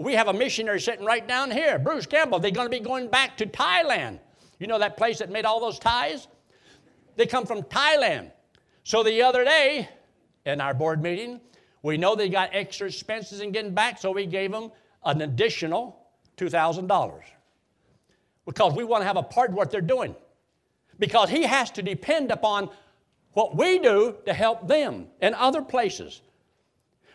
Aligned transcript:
we 0.00 0.14
have 0.14 0.28
a 0.28 0.32
missionary 0.32 0.80
sitting 0.80 1.04
right 1.04 1.28
down 1.28 1.50
here, 1.50 1.78
Bruce 1.78 2.06
Campbell. 2.06 2.38
They're 2.38 2.50
going 2.50 2.66
to 2.66 2.70
be 2.70 2.80
going 2.80 3.08
back 3.08 3.36
to 3.36 3.46
Thailand. 3.46 4.18
You 4.58 4.66
know 4.66 4.78
that 4.78 4.96
place 4.96 5.18
that 5.18 5.30
made 5.30 5.44
all 5.44 5.60
those 5.60 5.78
ties? 5.78 6.26
They 7.16 7.26
come 7.26 7.44
from 7.44 7.62
Thailand. 7.64 8.30
So 8.82 9.02
the 9.02 9.20
other 9.20 9.44
day 9.44 9.90
in 10.46 10.58
our 10.62 10.72
board 10.72 11.02
meeting, 11.02 11.38
we 11.82 11.98
know 11.98 12.16
they 12.16 12.30
got 12.30 12.48
extra 12.54 12.86
expenses 12.86 13.42
in 13.42 13.52
getting 13.52 13.74
back, 13.74 13.98
so 13.98 14.10
we 14.10 14.24
gave 14.24 14.50
them 14.50 14.72
an 15.04 15.20
additional 15.20 16.00
$2,000 16.38 17.20
because 18.46 18.74
we 18.74 18.84
want 18.84 19.02
to 19.02 19.06
have 19.06 19.18
a 19.18 19.22
part 19.22 19.50
in 19.50 19.56
what 19.56 19.70
they're 19.70 19.82
doing. 19.82 20.16
Because 20.98 21.28
he 21.28 21.42
has 21.42 21.70
to 21.72 21.82
depend 21.82 22.30
upon 22.30 22.70
what 23.34 23.54
we 23.54 23.78
do 23.78 24.16
to 24.24 24.32
help 24.32 24.66
them 24.66 25.08
in 25.20 25.34
other 25.34 25.60
places. 25.60 26.22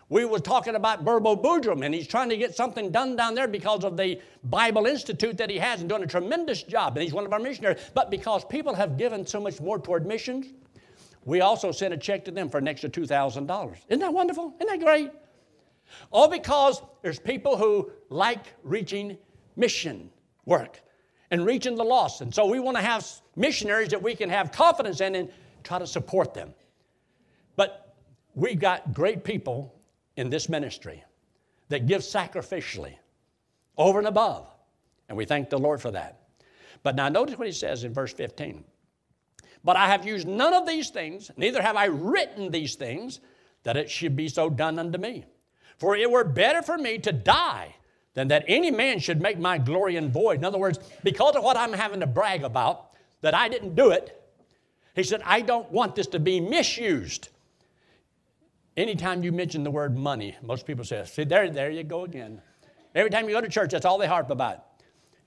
We 0.08 0.26
were 0.26 0.40
talking 0.40 0.76
about 0.76 1.04
Burbo 1.04 1.42
Boudrum, 1.42 1.84
and 1.84 1.94
he's 1.94 2.08
trying 2.08 2.30
to 2.30 2.38
get 2.38 2.56
something 2.56 2.92
done 2.92 3.16
down 3.16 3.34
there 3.34 3.48
because 3.48 3.84
of 3.84 3.98
the 3.98 4.22
Bible 4.44 4.86
Institute 4.86 5.38
that 5.38 5.50
he 5.50 5.58
has 5.58 5.80
and 5.80 5.90
doing 5.90 6.04
a 6.04 6.08
tremendous 6.08 6.62
job. 6.62 6.96
And 6.96 7.04
he's 7.04 7.14
one 7.14 7.26
of 7.26 7.34
our 7.34 7.40
missionaries. 7.40 7.80
But 7.96 8.12
because 8.12 8.46
people 8.46 8.76
have 8.76 8.98
given 8.98 9.26
so 9.26 9.40
much 9.40 9.60
more 9.60 9.80
toward 9.80 10.06
missions, 10.06 10.54
we 11.24 11.42
also 11.42 11.72
sent 11.72 11.92
a 11.92 11.98
check 11.98 12.24
to 12.26 12.32
them 12.32 12.50
for 12.50 12.60
an 12.60 12.68
extra 12.68 12.88
$2,000. 12.88 13.78
Isn't 13.90 14.00
that 14.00 14.14
wonderful? 14.14 14.54
Isn't 14.60 14.80
that 14.80 14.86
great? 14.86 15.12
All 16.12 16.28
because 16.28 16.84
there's 17.02 17.20
people 17.20 17.58
who 17.58 17.92
like 18.10 18.46
reaching 18.64 19.18
mission 19.56 20.12
work 20.46 20.82
and 21.32 21.44
reaching 21.48 21.76
the 21.76 21.84
lost. 21.84 22.22
And 22.22 22.34
so 22.34 22.46
we 22.46 22.60
want 22.60 22.78
to 22.78 22.84
have 22.84 23.08
missionaries 23.36 23.90
that 23.90 24.04
we 24.04 24.16
can 24.16 24.30
have 24.30 24.52
confidence 24.52 25.02
in 25.02 25.16
and 25.16 25.32
try 25.64 25.80
to 25.80 25.88
support 25.88 26.36
them. 26.36 26.54
But 27.56 27.96
we've 28.36 28.60
got 28.60 28.94
great 28.94 29.24
people 29.24 29.75
in 30.18 30.30
this 30.30 30.50
ministry 30.50 31.04
that 31.70 31.88
give 31.88 32.02
sacrificially 32.02 32.96
over 33.78 34.00
and 34.00 34.08
above. 34.08 34.48
And 35.10 35.18
we 35.18 35.26
thank 35.26 35.50
the 35.50 35.58
Lord 35.58 35.82
for 35.82 35.92
that. 35.92 36.22
But 36.84 36.96
now 36.96 37.10
notice 37.10 37.38
what 37.38 37.48
he 37.48 37.54
says 37.54 37.84
in 37.84 37.94
verse 37.94 38.14
15. 38.14 38.64
But 39.64 39.76
I 39.76 39.88
have 39.88 40.06
used 40.06 40.28
none 40.28 40.54
of 40.54 40.68
these 40.68 40.90
things, 40.90 41.32
neither 41.38 41.62
have 41.62 41.76
I 41.76 41.86
written 41.86 42.52
these 42.52 42.76
things, 42.76 43.20
that 43.64 43.78
it 43.78 43.90
should 43.90 44.16
be 44.16 44.28
so 44.28 44.50
done 44.50 44.78
unto 44.78 45.00
me. 45.00 45.26
For 45.78 45.96
it 45.96 46.10
were 46.10 46.24
better 46.24 46.62
for 46.62 46.78
me 46.78 47.00
to 47.00 47.12
die 47.12 47.76
than 48.14 48.28
that 48.30 48.46
any 48.48 48.72
man 48.72 49.00
should 49.00 49.22
make 49.22 49.40
my 49.40 49.58
glory 49.58 49.98
in 49.98 50.12
void. 50.12 50.38
In 50.38 50.46
other 50.46 50.58
words, 50.58 50.80
because 51.04 51.36
of 51.36 51.44
what 51.44 51.58
I'm 51.58 51.74
having 51.74 52.00
to 52.00 52.08
brag 52.08 52.44
about, 52.44 52.92
that 53.22 53.34
I 53.34 53.50
didn't 53.50 53.76
do 53.76 53.90
it, 53.90 54.22
he 54.96 55.04
said, 55.04 55.22
I 55.26 55.42
don't 55.42 55.70
want 55.72 55.96
this 55.96 56.08
to 56.08 56.20
be 56.20 56.40
misused. 56.40 57.30
Anytime 58.78 59.24
you 59.24 59.32
mention 59.32 59.64
the 59.64 59.72
word 59.72 59.98
money, 59.98 60.36
most 60.42 60.66
people 60.66 60.84
say, 60.84 61.04
see, 61.06 61.24
there, 61.24 61.50
there 61.50 61.72
you 61.72 61.84
go 61.84 62.04
again. 62.04 62.42
Every 62.94 63.10
time 63.10 63.28
you 63.28 63.32
go 63.32 63.42
to 63.42 63.48
church, 63.48 63.72
that's 63.72 63.86
all 63.86 63.98
they 63.98 64.08
harp 64.08 64.30
about. 64.30 64.66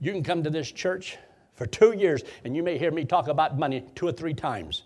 You 0.00 0.12
can 0.12 0.22
come 0.22 0.42
to 0.42 0.50
this 0.50 0.70
church 0.70 1.16
for 1.54 1.66
two 1.66 1.92
years 1.92 2.22
and 2.44 2.54
you 2.54 2.62
may 2.62 2.76
hear 2.76 2.90
me 2.90 3.04
talk 3.04 3.28
about 3.28 3.58
money 3.58 3.84
two 3.94 4.06
or 4.06 4.12
three 4.12 4.34
times. 4.34 4.82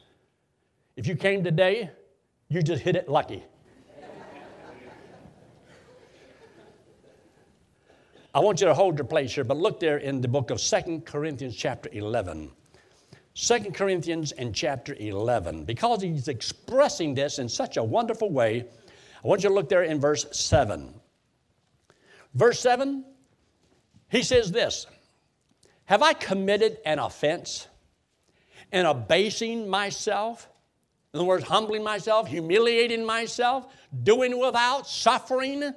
If 0.97 1.07
you 1.07 1.17
came 1.17 1.43
today, 1.43 1.91
you 2.49 2.63
just 2.63 2.83
hit 2.83 2.97
it 2.97 3.09
lucky. 3.09 3.43
I 8.35 8.41
want 8.41 8.61
you 8.61 8.67
to 8.67 8.75
hold 8.75 8.97
your 8.97 9.07
place 9.07 9.35
here, 9.35 9.45
but 9.45 9.59
look 9.59 9.79
there 9.79 9.99
in 9.99 10.23
the 10.23 10.29
book 10.29 10.51
of 10.51 10.61
Second 10.61 11.05
Corinthians, 11.05 11.55
chapter 11.55 11.91
11. 11.93 12.51
2 13.35 13.71
Corinthians 13.73 14.33
and 14.33 14.55
chapter 14.55 14.95
11. 14.99 15.65
Because 15.65 16.03
he's 16.03 16.29
expressing 16.29 17.15
this 17.15 17.39
in 17.39 17.49
such 17.49 17.77
a 17.77 17.83
wonderful 17.83 18.31
way, 18.31 18.65
I 19.25 19.29
want 19.29 19.43
you 19.43 19.49
to 19.49 19.55
look 19.55 19.69
there 19.69 19.85
in 19.85 20.01
verse 20.01 20.27
7. 20.33 20.95
Verse 22.35 22.61
7, 22.61 23.05
he 24.11 24.23
says 24.23 24.53
this 24.53 24.87
Have 25.87 26.03
I 26.03 26.13
committed 26.13 26.79
an 26.85 26.99
offense 26.99 27.69
in 28.73 28.87
abasing 28.87 29.69
myself? 29.69 30.49
In 31.13 31.21
other 31.21 31.27
words, 31.27 31.45
humbling 31.45 31.83
myself, 31.83 32.27
humiliating 32.27 33.05
myself, 33.05 33.67
doing 34.03 34.39
without, 34.39 34.87
suffering, 34.87 35.75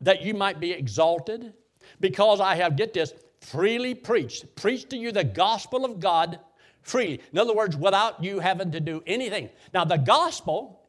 that 0.00 0.22
you 0.22 0.34
might 0.34 0.60
be 0.60 0.70
exalted? 0.70 1.52
Because 1.98 2.40
I 2.40 2.54
have, 2.56 2.76
get 2.76 2.94
this, 2.94 3.12
freely 3.44 3.94
preached. 3.94 4.56
Preached 4.56 4.90
to 4.90 4.96
you 4.96 5.12
the 5.12 5.24
gospel 5.24 5.84
of 5.84 6.00
God 6.00 6.40
freely. 6.82 7.20
In 7.32 7.38
other 7.38 7.54
words, 7.54 7.76
without 7.76 8.22
you 8.22 8.40
having 8.40 8.72
to 8.72 8.80
do 8.80 9.02
anything. 9.06 9.50
Now, 9.72 9.84
the 9.84 9.96
gospel 9.96 10.80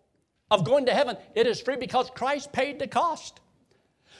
of 0.52 0.66
going 0.66 0.86
to 0.86 0.94
heaven, 0.94 1.18
it 1.34 1.48
is 1.48 1.62
free 1.62 1.78
because 1.78 2.10
Christ 2.10 2.52
paid 2.52 2.80
the 2.80 2.88
cost. 2.88 3.40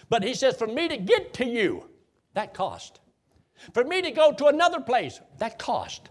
But 0.10 0.24
he 0.24 0.34
says, 0.34 0.58
for 0.58 0.68
me 0.68 0.88
to 0.88 0.98
get 0.98 1.34
to 1.36 1.46
you, 1.46 1.90
that 2.34 2.54
cost. 2.54 3.00
For 3.74 3.84
me 3.84 4.02
to 4.02 4.12
go 4.12 4.32
to 4.34 4.48
another 4.48 4.82
place, 4.82 5.20
that 5.40 5.58
cost. 5.58 6.10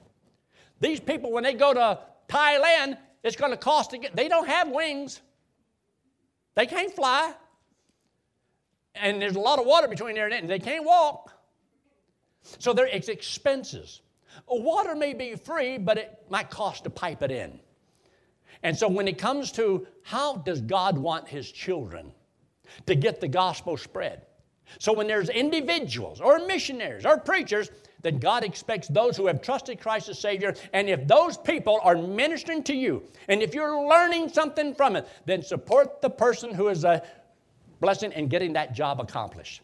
These 0.80 1.00
people, 1.00 1.30
when 1.30 1.44
they 1.44 1.54
go 1.54 1.74
to 1.74 1.98
Thailand, 2.28 2.96
it's 3.22 3.36
going 3.36 3.52
to 3.52 3.56
cost 3.56 3.90
to 3.90 3.98
get, 3.98 4.16
they 4.16 4.28
don't 4.28 4.48
have 4.48 4.70
wings. 4.70 5.20
They 6.54 6.66
can't 6.66 6.94
fly. 6.94 7.34
And 8.94 9.20
there's 9.20 9.36
a 9.36 9.40
lot 9.40 9.58
of 9.58 9.66
water 9.66 9.88
between 9.88 10.14
there 10.14 10.28
and 10.28 10.48
they 10.48 10.58
can't 10.58 10.84
walk. 10.84 11.33
So 12.58 12.72
there 12.72 12.86
is 12.86 13.08
expenses. 13.08 14.00
Water 14.48 14.94
may 14.94 15.14
be 15.14 15.34
free, 15.34 15.78
but 15.78 15.98
it 15.98 16.24
might 16.28 16.50
cost 16.50 16.84
to 16.84 16.90
pipe 16.90 17.22
it 17.22 17.30
in. 17.30 17.58
And 18.62 18.76
so 18.76 18.88
when 18.88 19.08
it 19.08 19.18
comes 19.18 19.52
to 19.52 19.86
how 20.02 20.36
does 20.36 20.60
God 20.60 20.96
want 20.96 21.28
his 21.28 21.50
children 21.50 22.12
to 22.86 22.94
get 22.94 23.20
the 23.20 23.28
gospel 23.28 23.76
spread? 23.76 24.22
So 24.78 24.92
when 24.92 25.06
there's 25.06 25.28
individuals 25.28 26.20
or 26.20 26.38
missionaries 26.46 27.04
or 27.04 27.18
preachers, 27.18 27.70
then 28.02 28.18
God 28.18 28.44
expects 28.44 28.88
those 28.88 29.16
who 29.16 29.26
have 29.26 29.40
trusted 29.40 29.80
Christ 29.80 30.08
as 30.08 30.18
Savior. 30.18 30.54
And 30.72 30.88
if 30.88 31.06
those 31.06 31.36
people 31.36 31.80
are 31.82 31.96
ministering 31.96 32.62
to 32.64 32.74
you, 32.74 33.02
and 33.28 33.42
if 33.42 33.54
you're 33.54 33.86
learning 33.86 34.28
something 34.30 34.74
from 34.74 34.96
it, 34.96 35.06
then 35.26 35.42
support 35.42 36.00
the 36.02 36.10
person 36.10 36.52
who 36.52 36.68
is 36.68 36.84
a 36.84 37.02
blessing 37.80 38.12
in 38.12 38.28
getting 38.28 38.54
that 38.54 38.74
job 38.74 39.00
accomplished. 39.00 39.62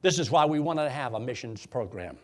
This 0.00 0.18
is 0.18 0.30
why 0.30 0.46
we 0.46 0.60
wanted 0.60 0.84
to 0.84 0.90
have 0.90 1.14
a 1.14 1.20
missions 1.20 1.66
program. 1.66 2.16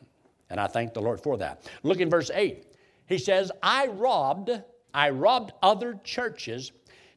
And 0.50 0.60
I 0.60 0.66
thank 0.66 0.94
the 0.94 1.00
Lord 1.00 1.20
for 1.20 1.36
that. 1.38 1.68
Look 1.82 1.98
in 1.98 2.08
verse 2.08 2.30
8. 2.32 2.64
He 3.06 3.18
says, 3.18 3.50
I 3.62 3.86
robbed, 3.88 4.50
I 4.92 5.10
robbed 5.10 5.52
other 5.62 5.98
churches, 6.04 6.72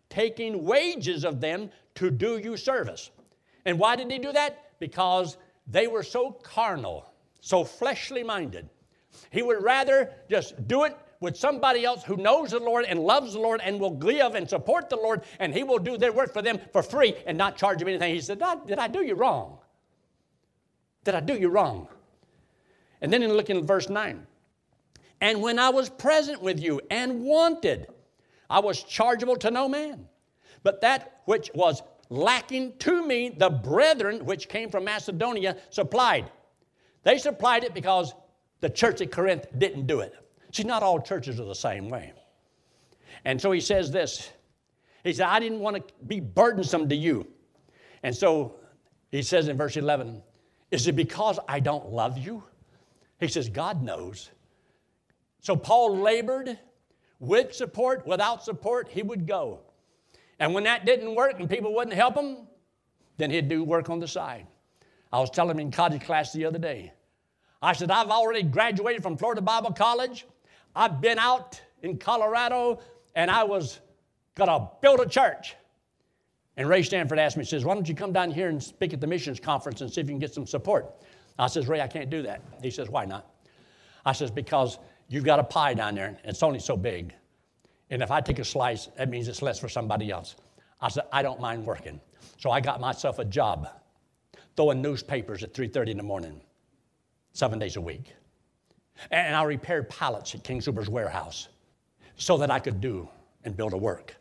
taking 0.09 0.65
wages 0.65 1.23
of 1.23 1.39
them 1.39 1.69
to 1.95 2.09
do 2.09 2.37
you 2.37 2.57
service. 2.57 3.11
And 3.65 3.77
why 3.77 3.95
did 3.95 4.11
he 4.11 4.17
do 4.17 4.31
that? 4.31 4.79
Because 4.79 5.37
they 5.67 5.87
were 5.87 6.03
so 6.03 6.31
carnal, 6.31 7.11
so 7.41 7.63
fleshly 7.63 8.23
minded. 8.23 8.69
He 9.29 9.41
would 9.41 9.63
rather 9.63 10.11
just 10.29 10.67
do 10.67 10.83
it 10.85 10.97
with 11.19 11.35
somebody 11.35 11.83
else 11.83 12.03
who 12.03 12.15
knows 12.15 12.51
the 12.51 12.59
Lord 12.59 12.85
and 12.85 12.99
loves 12.99 13.33
the 13.33 13.39
Lord 13.39 13.61
and 13.63 13.79
will 13.79 13.91
give 13.91 14.35
and 14.35 14.47
support 14.47 14.89
the 14.89 14.95
Lord, 14.95 15.23
and 15.39 15.53
he 15.53 15.63
will 15.63 15.79
do 15.79 15.97
their 15.97 16.11
work 16.11 16.31
for 16.31 16.41
them 16.41 16.59
for 16.71 16.83
free 16.83 17.15
and 17.25 17.37
not 17.37 17.57
charge 17.57 17.79
them 17.79 17.87
anything. 17.87 18.13
He 18.13 18.21
said, 18.21 18.41
Did 18.67 18.79
I 18.79 18.87
do 18.87 19.03
you 19.03 19.15
wrong? 19.15 19.59
Did 21.07 21.15
I 21.15 21.21
do 21.21 21.35
you 21.35 21.47
wrong? 21.47 21.87
And 22.99 23.13
then 23.13 23.23
in 23.23 23.31
looking 23.31 23.55
at 23.55 23.63
verse 23.63 23.87
9, 23.87 24.27
and 25.21 25.41
when 25.41 25.57
I 25.57 25.69
was 25.69 25.89
present 25.89 26.41
with 26.41 26.59
you 26.59 26.81
and 26.91 27.23
wanted, 27.23 27.87
I 28.49 28.59
was 28.59 28.83
chargeable 28.83 29.37
to 29.37 29.49
no 29.49 29.69
man. 29.69 30.05
But 30.63 30.81
that 30.81 31.21
which 31.23 31.49
was 31.55 31.81
lacking 32.09 32.73
to 32.79 33.07
me, 33.07 33.29
the 33.29 33.49
brethren 33.49 34.25
which 34.25 34.49
came 34.49 34.69
from 34.69 34.83
Macedonia 34.83 35.55
supplied. 35.69 36.29
They 37.03 37.17
supplied 37.19 37.63
it 37.63 37.73
because 37.73 38.13
the 38.59 38.69
church 38.69 38.99
at 38.99 39.09
Corinth 39.09 39.45
didn't 39.57 39.87
do 39.87 40.01
it. 40.01 40.13
See, 40.51 40.63
not 40.63 40.83
all 40.83 40.99
churches 40.99 41.39
are 41.39 41.45
the 41.45 41.55
same 41.55 41.87
way. 41.87 42.11
And 43.23 43.41
so 43.41 43.53
he 43.53 43.61
says 43.61 43.91
this 43.91 44.29
He 45.05 45.13
said, 45.13 45.27
I 45.27 45.39
didn't 45.39 45.61
want 45.61 45.77
to 45.77 45.83
be 46.05 46.19
burdensome 46.19 46.89
to 46.89 46.95
you. 46.97 47.25
And 48.03 48.13
so 48.13 48.55
he 49.09 49.23
says 49.23 49.47
in 49.47 49.55
verse 49.55 49.77
11, 49.77 50.21
is 50.71 50.87
it 50.87 50.95
because 50.95 51.39
I 51.47 51.59
don't 51.59 51.89
love 51.91 52.17
you? 52.17 52.43
He 53.19 53.27
says, 53.27 53.49
God 53.49 53.81
knows. 53.81 54.29
So 55.41 55.55
Paul 55.55 55.97
labored 55.97 56.57
with 57.19 57.53
support, 57.53 58.05
without 58.05 58.43
support, 58.43 58.87
he 58.89 59.01
would 59.01 59.25
go. 59.25 59.61
And 60.39 60.53
when 60.53 60.65
that 60.65 60.85
didn't 60.85 61.15
work 61.15 61.39
and 61.39 61.49
people 61.49 61.73
wouldn't 61.73 61.95
help 61.95 62.15
him, 62.15 62.37
then 63.17 63.31
he'd 63.31 63.49
do 63.49 63.63
work 63.63 63.89
on 63.89 63.99
the 63.99 64.07
side. 64.07 64.45
I 65.11 65.19
was 65.19 65.29
telling 65.29 65.51
him 65.51 65.59
in 65.59 65.71
college 65.71 66.03
class 66.03 66.33
the 66.33 66.45
other 66.45 66.59
day. 66.59 66.93
I 67.61 67.73
said, 67.73 67.89
I've 67.89 68.09
already 68.09 68.43
graduated 68.43 69.01
from 69.01 69.17
Florida 69.17 69.41
Bible 69.41 69.71
College. 69.71 70.25
I've 70.75 71.01
been 71.01 71.17
out 71.17 71.59
in 71.81 71.97
Colorado 71.97 72.79
and 73.15 73.31
I 73.31 73.43
was 73.43 73.79
going 74.35 74.49
to 74.49 74.69
build 74.81 74.99
a 74.99 75.07
church. 75.07 75.55
And 76.57 76.67
Ray 76.67 76.81
Stanford 76.81 77.19
asked 77.19 77.37
me, 77.37 77.43
he 77.43 77.49
says, 77.49 77.63
why 77.63 77.75
don't 77.75 77.87
you 77.87 77.93
come 77.93 78.11
down 78.11 78.31
here 78.31 78.49
and 78.49 78.61
speak 78.61 78.91
at 78.91 78.99
the 78.99 79.07
missions 79.07 79.39
conference 79.39 79.81
and 79.81 79.93
see 79.93 80.01
if 80.01 80.07
you 80.07 80.13
can 80.13 80.19
get 80.19 80.33
some 80.33 80.47
support? 80.47 80.91
I 81.37 81.45
says, 81.47 81.67
Ray, 81.67 81.81
I 81.81 81.87
can't 81.87 82.09
do 82.09 82.23
that. 82.23 82.41
He 82.63 82.71
says, 82.71 82.89
why 82.89 83.05
not? 83.05 83.29
I 84.05 84.11
says, 84.11 84.31
because 84.31 84.79
you've 85.07 85.23
got 85.23 85.39
a 85.39 85.43
pie 85.43 85.75
down 85.75 85.93
there, 85.93 86.07
and 86.07 86.17
it's 86.25 86.41
only 86.41 86.59
so 86.59 86.75
big. 86.75 87.13
And 87.91 88.01
if 88.01 88.09
I 88.09 88.21
take 88.21 88.39
a 88.39 88.43
slice, 88.43 88.87
that 88.97 89.09
means 89.09 89.27
it's 89.27 89.43
less 89.43 89.59
for 89.59 89.69
somebody 89.69 90.09
else. 90.09 90.35
I 90.81 90.89
said, 90.89 91.03
I 91.11 91.21
don't 91.21 91.39
mind 91.39 91.65
working. 91.65 92.01
So 92.39 92.49
I 92.49 92.59
got 92.59 92.81
myself 92.81 93.19
a 93.19 93.25
job 93.25 93.69
throwing 94.55 94.81
newspapers 94.81 95.43
at 95.43 95.53
3.30 95.53 95.89
in 95.91 95.97
the 95.97 96.03
morning, 96.03 96.41
seven 97.33 97.59
days 97.59 97.75
a 97.75 97.81
week. 97.81 98.13
And 99.11 99.35
I 99.35 99.43
repaired 99.43 99.89
pallets 99.89 100.33
at 100.33 100.43
King 100.43 100.59
Soopers 100.59 100.89
warehouse 100.89 101.49
so 102.15 102.35
that 102.37 102.49
I 102.49 102.57
could 102.57 102.81
do 102.81 103.07
and 103.43 103.55
build 103.55 103.73
a 103.73 103.77
work. 103.77 104.15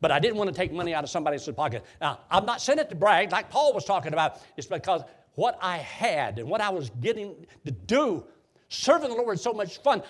But 0.00 0.10
I 0.10 0.18
didn't 0.18 0.36
want 0.36 0.48
to 0.48 0.54
take 0.54 0.72
money 0.72 0.94
out 0.94 1.04
of 1.04 1.10
somebody 1.10 1.36
else's 1.36 1.54
pocket. 1.54 1.84
Now, 2.00 2.20
I'm 2.30 2.46
not 2.46 2.60
saying 2.60 2.78
it 2.78 2.88
to 2.88 2.94
brag, 2.94 3.32
like 3.32 3.50
Paul 3.50 3.74
was 3.74 3.84
talking 3.84 4.12
about. 4.12 4.40
It's 4.56 4.66
because 4.66 5.02
what 5.34 5.58
I 5.60 5.76
had 5.78 6.38
and 6.38 6.48
what 6.48 6.60
I 6.60 6.70
was 6.70 6.90
getting 7.00 7.46
to 7.66 7.70
do, 7.70 8.24
serving 8.68 9.10
the 9.10 9.14
Lord 9.14 9.36
is 9.36 9.42
so 9.42 9.52
much 9.52 9.78
fun. 9.78 10.02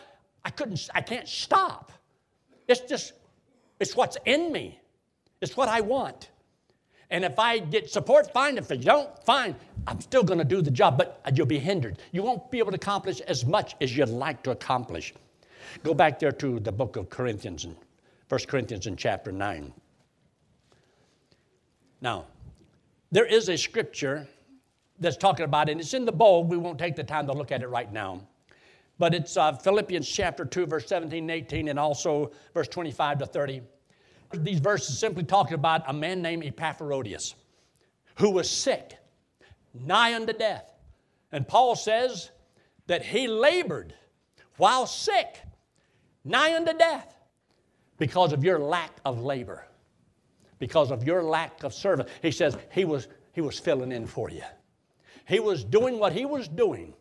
I 0.45 0.51
couldn't, 0.51 0.89
I 0.95 1.01
can't 1.01 1.29
stop. 1.29 1.93
It's 2.69 2.81
just, 2.81 3.15
it's 3.81 3.97
what's 3.97 4.17
in 4.25 4.53
me. 4.53 4.79
It's 5.41 5.57
what 5.57 5.69
I 5.69 5.81
want. 5.81 6.31
And 7.11 7.25
if 7.25 7.39
I 7.39 7.59
get 7.59 7.91
support, 7.91 8.33
fine. 8.33 8.57
If 8.57 8.71
you 8.71 8.77
don't, 8.77 9.11
fine. 9.25 9.57
I'm 9.89 10.01
still 10.01 10.23
going 10.23 10.39
to 10.39 10.45
do 10.45 10.63
the 10.63 10.71
job, 10.71 10.97
but 10.97 11.21
you'll 11.35 11.47
be 11.47 11.59
hindered. 11.59 11.99
You 12.13 12.23
won't 12.23 12.51
be 12.51 12.59
able 12.59 12.71
to 12.71 12.77
accomplish 12.77 13.21
as 13.23 13.45
much 13.45 13.75
as 13.81 13.97
you'd 13.97 14.09
like 14.09 14.45
to 14.45 14.53
accomplish. 14.53 15.13
Go 15.83 15.93
back 15.93 16.21
there 16.21 16.33
to 16.33 16.61
the 16.61 16.71
book 16.71 16.97
of 16.97 17.11
Corinthians, 17.11 17.65
and 17.65 17.75
1 18.31 18.41
Corinthians 18.47 18.87
in 18.87 18.95
chapter 18.95 19.33
9. 19.33 19.73
Now, 22.01 22.27
there 23.11 23.27
is 23.27 23.49
a 23.49 23.59
scripture 23.59 24.29
that's 25.01 25.17
talking 25.17 25.45
about 25.45 25.69
it, 25.69 25.73
and 25.73 25.81
it's 25.81 25.95
in 25.95 26.05
the 26.05 26.13
bowl. 26.13 26.45
We 26.45 26.57
won't 26.57 26.79
take 26.79 26.95
the 26.95 27.03
time 27.03 27.27
to 27.27 27.33
look 27.33 27.51
at 27.51 27.61
it 27.61 27.67
right 27.67 27.93
now. 27.93 28.21
But 29.01 29.15
it's 29.15 29.37
uh, 29.37 29.55
Philippians 29.55 30.09
chapter 30.09 30.45
2, 30.45 30.67
verse 30.67 30.87
17 30.87 31.25
and 31.25 31.31
18, 31.31 31.69
and 31.69 31.79
also 31.79 32.31
verse 32.55 32.69
25 32.69 33.19
to 33.19 33.27
30. 33.27 33.63
These 34.35 34.61
verses 34.61 34.97
simply 34.97 35.25
talking 35.25 35.55
about 35.55 35.83
a 35.89 35.93
man 35.93 36.23
named 36.23 36.45
Epaphroditus 36.45 37.35
who 38.15 38.31
was 38.31 38.49
sick, 38.49 38.97
nigh 39.75 40.15
unto 40.15 40.33
death. 40.33 40.73
And 41.33 41.49
Paul 41.49 41.75
says 41.75 42.31
that 42.87 43.05
he 43.05 43.27
labored 43.27 43.93
while 44.57 44.87
sick, 44.87 45.41
nigh 46.25 46.55
unto 46.55 46.75
death, 46.79 47.20
because 48.01 48.33
of 48.33 48.43
your 48.43 48.59
lack 48.59 48.91
of 49.05 49.21
labor, 49.21 49.67
because 50.59 50.91
of 50.91 51.05
your 51.05 51.23
lack 51.23 51.63
of 51.63 51.73
service. 51.73 52.11
He 52.23 52.33
says 52.33 52.57
he 52.73 52.85
was, 52.85 53.07
he 53.33 53.43
was 53.43 53.61
filling 53.61 53.93
in 53.93 54.07
for 54.07 54.31
you. 54.31 54.43
He 55.29 55.39
was 55.39 55.63
doing 55.63 56.01
what 56.01 56.13
he 56.13 56.25
was 56.25 56.49
doing, 56.49 56.95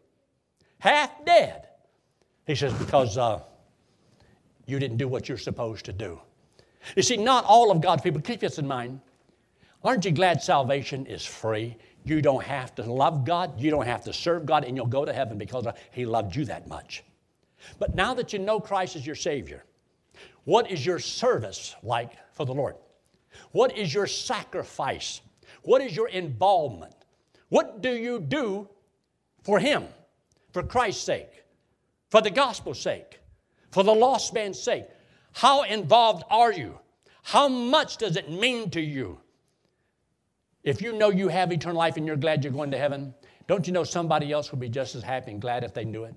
half 0.77 1.25
dead. 1.25 1.69
He 2.45 2.53
says, 2.53 2.73
because 2.73 3.17
uh, 3.17 3.39
you 4.65 4.77
didn't 4.77 4.97
do 4.97 5.07
what 5.07 5.29
you're 5.29 5.37
supposed 5.37 5.85
to 5.85 5.93
do. 5.93 6.19
You 6.95 7.01
see, 7.01 7.17
not 7.17 7.45
all 7.45 7.71
of 7.71 7.81
God's 7.81 8.03
people, 8.03 8.21
keep 8.21 8.41
this 8.41 8.59
in 8.59 8.67
mind. 8.67 8.99
Aren't 9.83 10.03
you 10.03 10.11
glad 10.11 10.43
salvation 10.43 11.05
is 11.05 11.25
free? 11.25 11.77
You 12.03 12.21
don't 12.21 12.43
have 12.43 12.75
to 12.75 12.83
love 12.83 13.23
God, 13.23 13.59
you 13.59 13.71
don't 13.71 13.85
have 13.85 14.03
to 14.03 14.11
serve 14.11 14.45
God, 14.45 14.65
and 14.65 14.75
you'll 14.75 14.85
go 14.85 15.05
to 15.05 15.13
heaven 15.13 15.37
because 15.37 15.65
He 15.91 16.05
loved 16.05 16.35
you 16.35 16.43
that 16.45 16.67
much. 16.67 17.03
But 17.77 17.95
now 17.95 18.13
that 18.15 18.33
you 18.33 18.39
know 18.39 18.59
Christ 18.59 18.97
is 18.97 19.05
your 19.05 19.15
Savior, 19.15 19.63
what 20.49 20.71
is 20.71 20.83
your 20.83 20.97
service 20.97 21.75
like 21.83 22.13
for 22.33 22.43
the 22.43 22.55
Lord? 22.55 22.75
What 23.51 23.77
is 23.77 23.93
your 23.93 24.07
sacrifice? 24.07 25.21
What 25.61 25.79
is 25.79 25.95
your 25.95 26.07
involvement? 26.07 26.95
What 27.49 27.83
do 27.83 27.91
you 27.95 28.19
do 28.19 28.67
for 29.43 29.59
Him, 29.59 29.85
for 30.51 30.63
Christ's 30.63 31.03
sake, 31.03 31.43
for 32.09 32.23
the 32.23 32.31
gospel's 32.31 32.81
sake, 32.81 33.19
for 33.69 33.83
the 33.83 33.93
lost 33.93 34.33
man's 34.33 34.59
sake? 34.59 34.85
How 35.33 35.61
involved 35.61 36.23
are 36.31 36.51
you? 36.51 36.79
How 37.21 37.47
much 37.47 37.97
does 37.97 38.15
it 38.15 38.31
mean 38.31 38.71
to 38.71 38.81
you? 38.81 39.19
If 40.63 40.81
you 40.81 40.93
know 40.93 41.11
you 41.11 41.27
have 41.27 41.51
eternal 41.51 41.77
life 41.77 41.95
and 41.95 42.07
you're 42.07 42.15
glad 42.15 42.43
you're 42.43 42.51
going 42.51 42.71
to 42.71 42.77
heaven, 42.79 43.13
don't 43.45 43.67
you 43.67 43.73
know 43.73 43.83
somebody 43.83 44.31
else 44.31 44.49
would 44.49 44.59
be 44.59 44.69
just 44.69 44.95
as 44.95 45.03
happy 45.03 45.29
and 45.29 45.39
glad 45.39 45.63
if 45.63 45.75
they 45.75 45.85
knew 45.85 46.05
it? 46.05 46.15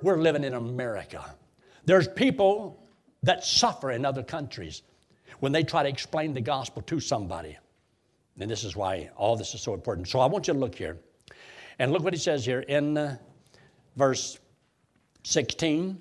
We're 0.00 0.18
living 0.18 0.44
in 0.44 0.54
America. 0.54 1.34
There's 1.84 2.08
people 2.08 2.82
that 3.22 3.44
suffer 3.44 3.90
in 3.90 4.04
other 4.04 4.22
countries 4.22 4.82
when 5.40 5.52
they 5.52 5.62
try 5.62 5.82
to 5.82 5.88
explain 5.88 6.32
the 6.32 6.40
gospel 6.40 6.82
to 6.82 7.00
somebody. 7.00 7.56
And 8.38 8.50
this 8.50 8.64
is 8.64 8.76
why 8.76 9.10
all 9.16 9.36
this 9.36 9.54
is 9.54 9.60
so 9.60 9.74
important. 9.74 10.08
So 10.08 10.20
I 10.20 10.26
want 10.26 10.48
you 10.48 10.54
to 10.54 10.58
look 10.58 10.74
here. 10.74 10.98
And 11.78 11.92
look 11.92 12.02
what 12.02 12.12
he 12.12 12.18
says 12.18 12.44
here 12.44 12.60
in 12.60 12.96
uh, 12.96 13.16
verse 13.96 14.38
16. 15.24 16.00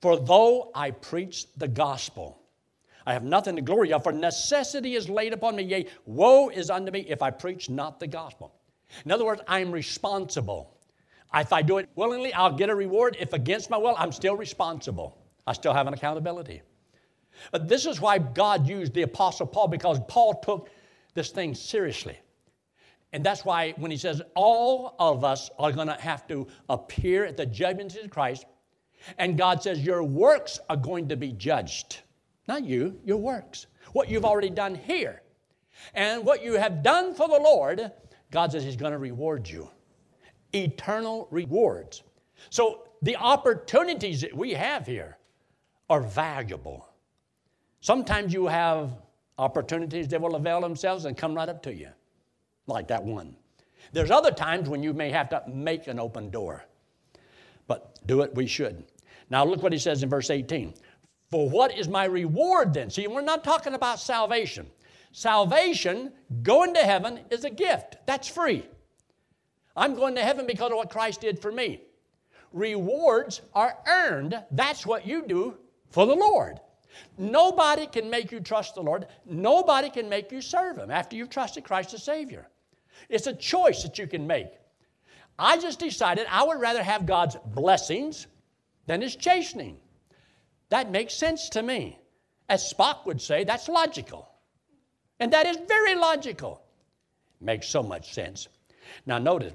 For 0.00 0.18
though 0.18 0.70
I 0.74 0.92
preach 0.92 1.46
the 1.56 1.68
gospel, 1.68 2.40
I 3.06 3.12
have 3.12 3.24
nothing 3.24 3.56
to 3.56 3.62
glory 3.62 3.92
of, 3.92 4.02
for 4.02 4.12
necessity 4.12 4.94
is 4.94 5.08
laid 5.08 5.32
upon 5.32 5.56
me. 5.56 5.62
Yea, 5.64 5.86
woe 6.06 6.48
is 6.48 6.70
unto 6.70 6.90
me 6.90 7.00
if 7.00 7.22
I 7.22 7.30
preach 7.30 7.68
not 7.68 8.00
the 8.00 8.06
gospel. 8.06 8.54
In 9.04 9.12
other 9.12 9.24
words, 9.24 9.42
I'm 9.46 9.72
responsible. 9.72 10.76
If 11.34 11.52
I 11.52 11.62
do 11.62 11.78
it 11.78 11.88
willingly, 11.94 12.32
I'll 12.34 12.52
get 12.52 12.70
a 12.70 12.74
reward. 12.74 13.16
If 13.20 13.32
against 13.32 13.70
my 13.70 13.76
will, 13.76 13.94
I'm 13.96 14.12
still 14.12 14.36
responsible. 14.36 15.16
I 15.46 15.52
still 15.52 15.72
have 15.72 15.86
an 15.86 15.94
accountability. 15.94 16.62
But 17.52 17.68
this 17.68 17.86
is 17.86 18.00
why 18.00 18.18
God 18.18 18.68
used 18.68 18.94
the 18.94 19.02
Apostle 19.02 19.46
Paul, 19.46 19.68
because 19.68 20.00
Paul 20.08 20.40
took 20.40 20.70
this 21.14 21.30
thing 21.30 21.54
seriously. 21.54 22.18
And 23.12 23.24
that's 23.24 23.44
why 23.44 23.72
when 23.76 23.90
he 23.90 23.96
says 23.96 24.22
all 24.34 24.94
of 24.98 25.24
us 25.24 25.50
are 25.58 25.72
going 25.72 25.88
to 25.88 25.94
have 25.94 26.26
to 26.28 26.46
appear 26.68 27.24
at 27.24 27.36
the 27.36 27.46
judgment 27.46 27.96
of 27.96 28.10
Christ, 28.10 28.44
and 29.18 29.38
God 29.38 29.62
says, 29.62 29.80
Your 29.80 30.02
works 30.02 30.60
are 30.68 30.76
going 30.76 31.08
to 31.08 31.16
be 31.16 31.32
judged. 31.32 32.00
Not 32.46 32.64
you, 32.64 33.00
your 33.04 33.16
works. 33.16 33.66
What 33.92 34.08
you've 34.08 34.24
already 34.24 34.50
done 34.50 34.74
here. 34.74 35.22
And 35.94 36.24
what 36.24 36.44
you 36.44 36.54
have 36.54 36.82
done 36.82 37.14
for 37.14 37.26
the 37.26 37.40
Lord, 37.40 37.90
God 38.30 38.52
says 38.52 38.62
He's 38.62 38.76
going 38.76 38.92
to 38.92 38.98
reward 38.98 39.48
you. 39.48 39.70
Eternal 40.54 41.28
rewards. 41.30 42.02
So 42.50 42.88
the 43.02 43.16
opportunities 43.16 44.20
that 44.22 44.34
we 44.34 44.52
have 44.52 44.86
here 44.86 45.18
are 45.88 46.02
valuable. 46.02 46.88
Sometimes 47.80 48.32
you 48.32 48.46
have 48.46 48.92
opportunities 49.38 50.08
that 50.08 50.20
will 50.20 50.36
avail 50.36 50.60
themselves 50.60 51.04
and 51.06 51.16
come 51.16 51.34
right 51.34 51.48
up 51.48 51.62
to 51.62 51.74
you, 51.74 51.88
like 52.66 52.88
that 52.88 53.02
one. 53.02 53.34
There's 53.92 54.10
other 54.10 54.30
times 54.30 54.68
when 54.68 54.82
you 54.82 54.92
may 54.92 55.10
have 55.10 55.28
to 55.30 55.42
make 55.48 55.86
an 55.86 55.98
open 55.98 56.30
door 56.30 56.64
but 57.70 58.04
do 58.04 58.22
it 58.22 58.34
we 58.34 58.48
should. 58.48 58.82
Now 59.30 59.44
look 59.44 59.62
what 59.62 59.72
he 59.72 59.78
says 59.78 60.02
in 60.02 60.08
verse 60.08 60.28
18. 60.28 60.74
For 61.30 61.48
what 61.48 61.78
is 61.78 61.86
my 61.86 62.04
reward 62.04 62.74
then? 62.74 62.90
See, 62.90 63.06
we're 63.06 63.20
not 63.20 63.44
talking 63.44 63.74
about 63.74 64.00
salvation. 64.00 64.66
Salvation, 65.12 66.12
going 66.42 66.74
to 66.74 66.80
heaven, 66.80 67.20
is 67.30 67.44
a 67.44 67.50
gift. 67.50 67.98
That's 68.06 68.26
free. 68.26 68.66
I'm 69.76 69.94
going 69.94 70.14
to 70.16 70.22
heaven 70.22 70.46
because 70.46 70.70
of 70.70 70.76
what 70.76 70.90
Christ 70.90 71.20
did 71.20 71.40
for 71.40 71.52
me. 71.52 71.82
Rewards 72.52 73.40
are 73.54 73.76
earned. 73.86 74.42
That's 74.50 74.84
what 74.84 75.06
you 75.06 75.26
do 75.26 75.56
for 75.90 76.06
the 76.06 76.14
Lord. 76.14 76.60
Nobody 77.16 77.86
can 77.86 78.10
make 78.10 78.32
you 78.32 78.40
trust 78.40 78.74
the 78.74 78.82
Lord. 78.82 79.06
Nobody 79.24 79.90
can 79.90 80.08
make 80.08 80.32
you 80.32 80.40
serve 80.40 80.78
Him 80.78 80.90
after 80.90 81.16
you've 81.16 81.30
trusted 81.30 81.64
Christ 81.64 81.94
as 81.94 82.02
Savior. 82.02 82.48
It's 83.08 83.26
a 83.26 83.34
choice 83.34 83.82
that 83.82 83.98
you 83.98 84.06
can 84.06 84.26
make. 84.26 84.48
I 85.38 85.58
just 85.58 85.78
decided 85.78 86.26
I 86.28 86.44
would 86.44 86.60
rather 86.60 86.82
have 86.82 87.06
God's 87.06 87.36
blessings 87.46 88.26
than 88.86 89.00
His 89.00 89.16
chastening. 89.16 89.78
That 90.68 90.90
makes 90.90 91.14
sense 91.14 91.48
to 91.50 91.62
me. 91.62 91.98
As 92.48 92.72
Spock 92.72 93.06
would 93.06 93.20
say, 93.20 93.44
that's 93.44 93.68
logical. 93.68 94.28
And 95.20 95.32
that 95.32 95.46
is 95.46 95.58
very 95.68 95.94
logical. 95.94 96.62
Makes 97.40 97.68
so 97.68 97.82
much 97.82 98.12
sense. 98.12 98.48
Now, 99.06 99.18
notice, 99.18 99.54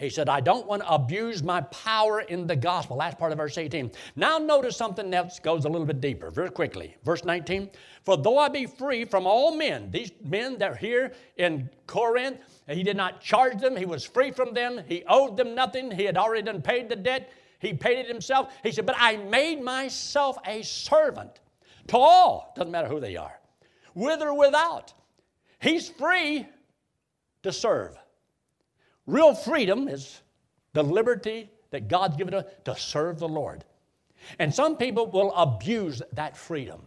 he 0.00 0.08
said, 0.08 0.30
I 0.30 0.40
don't 0.40 0.66
want 0.66 0.80
to 0.80 0.90
abuse 0.90 1.42
my 1.42 1.60
power 1.60 2.20
in 2.20 2.46
the 2.46 2.56
gospel. 2.56 2.96
Last 2.96 3.18
part 3.18 3.32
of 3.32 3.38
verse 3.38 3.58
18. 3.58 3.92
Now, 4.16 4.38
notice 4.38 4.74
something 4.74 5.12
else 5.12 5.38
goes 5.38 5.66
a 5.66 5.68
little 5.68 5.86
bit 5.86 6.00
deeper, 6.00 6.30
very 6.30 6.48
quickly. 6.48 6.96
Verse 7.04 7.22
19 7.22 7.68
For 8.02 8.16
though 8.16 8.38
I 8.38 8.48
be 8.48 8.64
free 8.64 9.04
from 9.04 9.26
all 9.26 9.54
men, 9.54 9.90
these 9.90 10.10
men 10.24 10.56
that 10.56 10.72
are 10.72 10.76
here 10.76 11.12
in 11.36 11.68
Corinth, 11.86 12.38
he 12.66 12.82
did 12.82 12.96
not 12.96 13.20
charge 13.20 13.60
them, 13.60 13.76
he 13.76 13.84
was 13.84 14.02
free 14.02 14.30
from 14.30 14.54
them, 14.54 14.80
he 14.88 15.04
owed 15.06 15.36
them 15.36 15.54
nothing, 15.54 15.90
he 15.90 16.04
had 16.04 16.16
already 16.16 16.42
done 16.42 16.62
paid 16.62 16.88
the 16.88 16.96
debt, 16.96 17.30
he 17.58 17.74
paid 17.74 17.98
it 17.98 18.08
himself. 18.08 18.54
He 18.62 18.72
said, 18.72 18.86
But 18.86 18.96
I 18.98 19.18
made 19.18 19.62
myself 19.62 20.38
a 20.46 20.62
servant 20.62 21.40
to 21.88 21.98
all, 21.98 22.54
doesn't 22.56 22.72
matter 22.72 22.88
who 22.88 23.00
they 23.00 23.16
are, 23.16 23.38
with 23.94 24.22
or 24.22 24.32
without. 24.32 24.94
He's 25.60 25.90
free 25.90 26.48
to 27.42 27.52
serve. 27.52 27.98
Real 29.06 29.34
freedom 29.34 29.88
is 29.88 30.20
the 30.72 30.82
liberty 30.82 31.50
that 31.70 31.88
God's 31.88 32.16
given 32.16 32.34
us 32.34 32.44
to 32.64 32.76
serve 32.76 33.18
the 33.18 33.28
Lord. 33.28 33.64
And 34.38 34.54
some 34.54 34.76
people 34.76 35.06
will 35.06 35.32
abuse 35.32 36.02
that 36.12 36.36
freedom. 36.36 36.82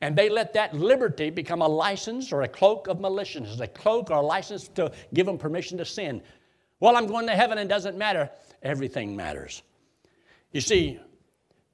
And 0.00 0.14
they 0.14 0.28
let 0.28 0.52
that 0.54 0.74
liberty 0.74 1.30
become 1.30 1.62
a 1.62 1.68
license 1.68 2.32
or 2.32 2.42
a 2.42 2.48
cloak 2.48 2.86
of 2.86 3.00
maliciousness, 3.00 3.60
a 3.60 3.66
cloak 3.66 4.10
or 4.10 4.18
a 4.18 4.20
license 4.20 4.68
to 4.68 4.92
give 5.14 5.26
them 5.26 5.38
permission 5.38 5.78
to 5.78 5.84
sin. 5.84 6.22
Well, 6.80 6.96
I'm 6.96 7.06
going 7.06 7.26
to 7.26 7.32
heaven 7.32 7.58
and 7.58 7.70
it 7.70 7.72
doesn't 7.72 7.96
matter. 7.96 8.30
Everything 8.62 9.16
matters. 9.16 9.62
You 10.52 10.60
see, 10.60 11.00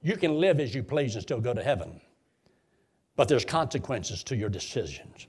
you 0.03 0.17
can 0.17 0.39
live 0.39 0.61
as 0.61 0.75
you 0.75 0.83
please 0.83 1.15
and 1.15 1.23
still 1.23 1.41
go 1.41 1.53
to 1.53 1.63
heaven. 1.63 2.01
But 3.17 3.29
there's 3.29 3.45
consequences 3.45 4.23
to 4.25 4.37
your 4.37 4.49
decisions, 4.49 5.27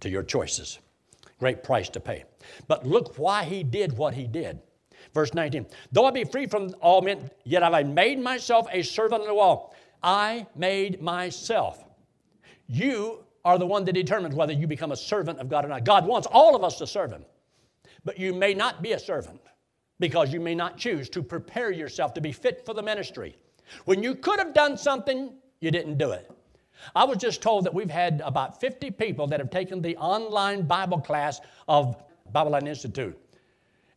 to 0.00 0.08
your 0.08 0.22
choices. 0.22 0.78
Great 1.40 1.64
price 1.64 1.88
to 1.88 2.00
pay. 2.00 2.24
But 2.68 2.86
look 2.86 3.18
why 3.18 3.44
he 3.44 3.64
did 3.64 3.96
what 3.96 4.14
he 4.14 4.26
did. 4.26 4.60
Verse 5.14 5.34
19 5.34 5.66
Though 5.90 6.04
I 6.04 6.10
be 6.10 6.24
free 6.24 6.46
from 6.46 6.74
all 6.80 7.00
men, 7.00 7.30
yet 7.44 7.62
have 7.62 7.74
I 7.74 7.82
made 7.82 8.20
myself 8.20 8.68
a 8.70 8.82
servant 8.82 9.22
unto 9.22 9.36
all. 9.36 9.74
I 10.02 10.46
made 10.54 11.02
myself. 11.02 11.82
You 12.68 13.24
are 13.44 13.58
the 13.58 13.66
one 13.66 13.84
that 13.86 13.94
determines 13.94 14.34
whether 14.34 14.52
you 14.52 14.66
become 14.66 14.92
a 14.92 14.96
servant 14.96 15.38
of 15.40 15.48
God 15.48 15.64
or 15.64 15.68
not. 15.68 15.84
God 15.84 16.06
wants 16.06 16.28
all 16.30 16.54
of 16.54 16.62
us 16.62 16.78
to 16.78 16.86
serve 16.86 17.10
Him. 17.10 17.24
But 18.04 18.18
you 18.18 18.34
may 18.34 18.54
not 18.54 18.82
be 18.82 18.92
a 18.92 18.98
servant 18.98 19.40
because 19.98 20.32
you 20.32 20.40
may 20.40 20.54
not 20.54 20.76
choose 20.76 21.08
to 21.10 21.22
prepare 21.22 21.70
yourself 21.70 22.14
to 22.14 22.20
be 22.20 22.32
fit 22.32 22.64
for 22.64 22.74
the 22.74 22.82
ministry. 22.82 23.36
When 23.86 24.02
you 24.02 24.14
could 24.14 24.38
have 24.38 24.54
done 24.54 24.76
something, 24.76 25.32
you 25.60 25.70
didn't 25.70 25.98
do 25.98 26.12
it. 26.12 26.30
I 26.94 27.04
was 27.04 27.18
just 27.18 27.42
told 27.42 27.64
that 27.64 27.74
we've 27.74 27.90
had 27.90 28.22
about 28.24 28.60
50 28.60 28.90
people 28.92 29.26
that 29.28 29.40
have 29.40 29.50
taken 29.50 29.82
the 29.82 29.96
online 29.96 30.62
Bible 30.62 31.00
class 31.00 31.40
of 31.68 31.96
Bible 32.32 32.52
Line 32.52 32.66
Institute. 32.66 33.18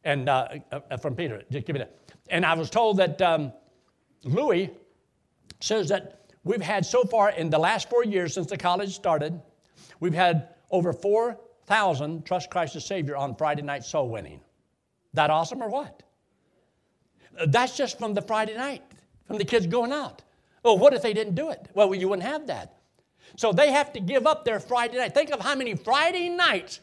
And 0.03 0.27
uh, 0.27 0.47
uh, 0.71 0.97
from 0.97 1.15
Peter, 1.15 1.43
just 1.51 1.65
give 1.65 1.75
me 1.75 1.79
that. 1.79 1.95
And 2.29 2.45
I 2.45 2.53
was 2.53 2.69
told 2.69 2.97
that 2.97 3.21
um, 3.21 3.53
Louis 4.23 4.71
says 5.59 5.89
that 5.89 6.25
we've 6.43 6.61
had 6.61 6.85
so 6.85 7.03
far 7.03 7.29
in 7.29 7.49
the 7.49 7.59
last 7.59 7.89
four 7.89 8.03
years 8.03 8.33
since 8.33 8.47
the 8.47 8.57
college 8.57 8.93
started, 8.93 9.39
we've 9.99 10.13
had 10.13 10.49
over 10.71 10.91
4,000 10.91 12.25
trust 12.25 12.49
Christ 12.49 12.75
as 12.75 12.85
Savior 12.85 13.15
on 13.15 13.35
Friday 13.35 13.61
night 13.61 13.83
soul 13.85 14.09
winning. 14.09 14.41
That 15.13 15.29
awesome 15.29 15.61
or 15.61 15.69
what? 15.69 16.03
That's 17.47 17.77
just 17.77 17.97
from 17.97 18.13
the 18.13 18.21
Friday 18.21 18.55
night, 18.55 18.83
from 19.27 19.37
the 19.37 19.45
kids 19.45 19.67
going 19.67 19.91
out. 19.91 20.21
Well, 20.63 20.77
what 20.77 20.93
if 20.93 21.01
they 21.01 21.13
didn't 21.13 21.36
do 21.36 21.50
it? 21.50 21.67
Well, 21.74 21.93
you 21.93 22.10
wouldn't 22.10 22.27
have 22.27 22.48
that. 22.48 22.77
So 23.36 23.51
they 23.51 23.72
have 23.72 23.91
to 23.93 24.00
give 24.00 24.25
up 24.25 24.46
their 24.46 24.60
Friday 24.60 24.98
night. 24.98 25.13
Think 25.13 25.32
of 25.32 25.39
how 25.39 25.55
many 25.55 25.75
Friday 25.75 26.29
nights 26.29 26.79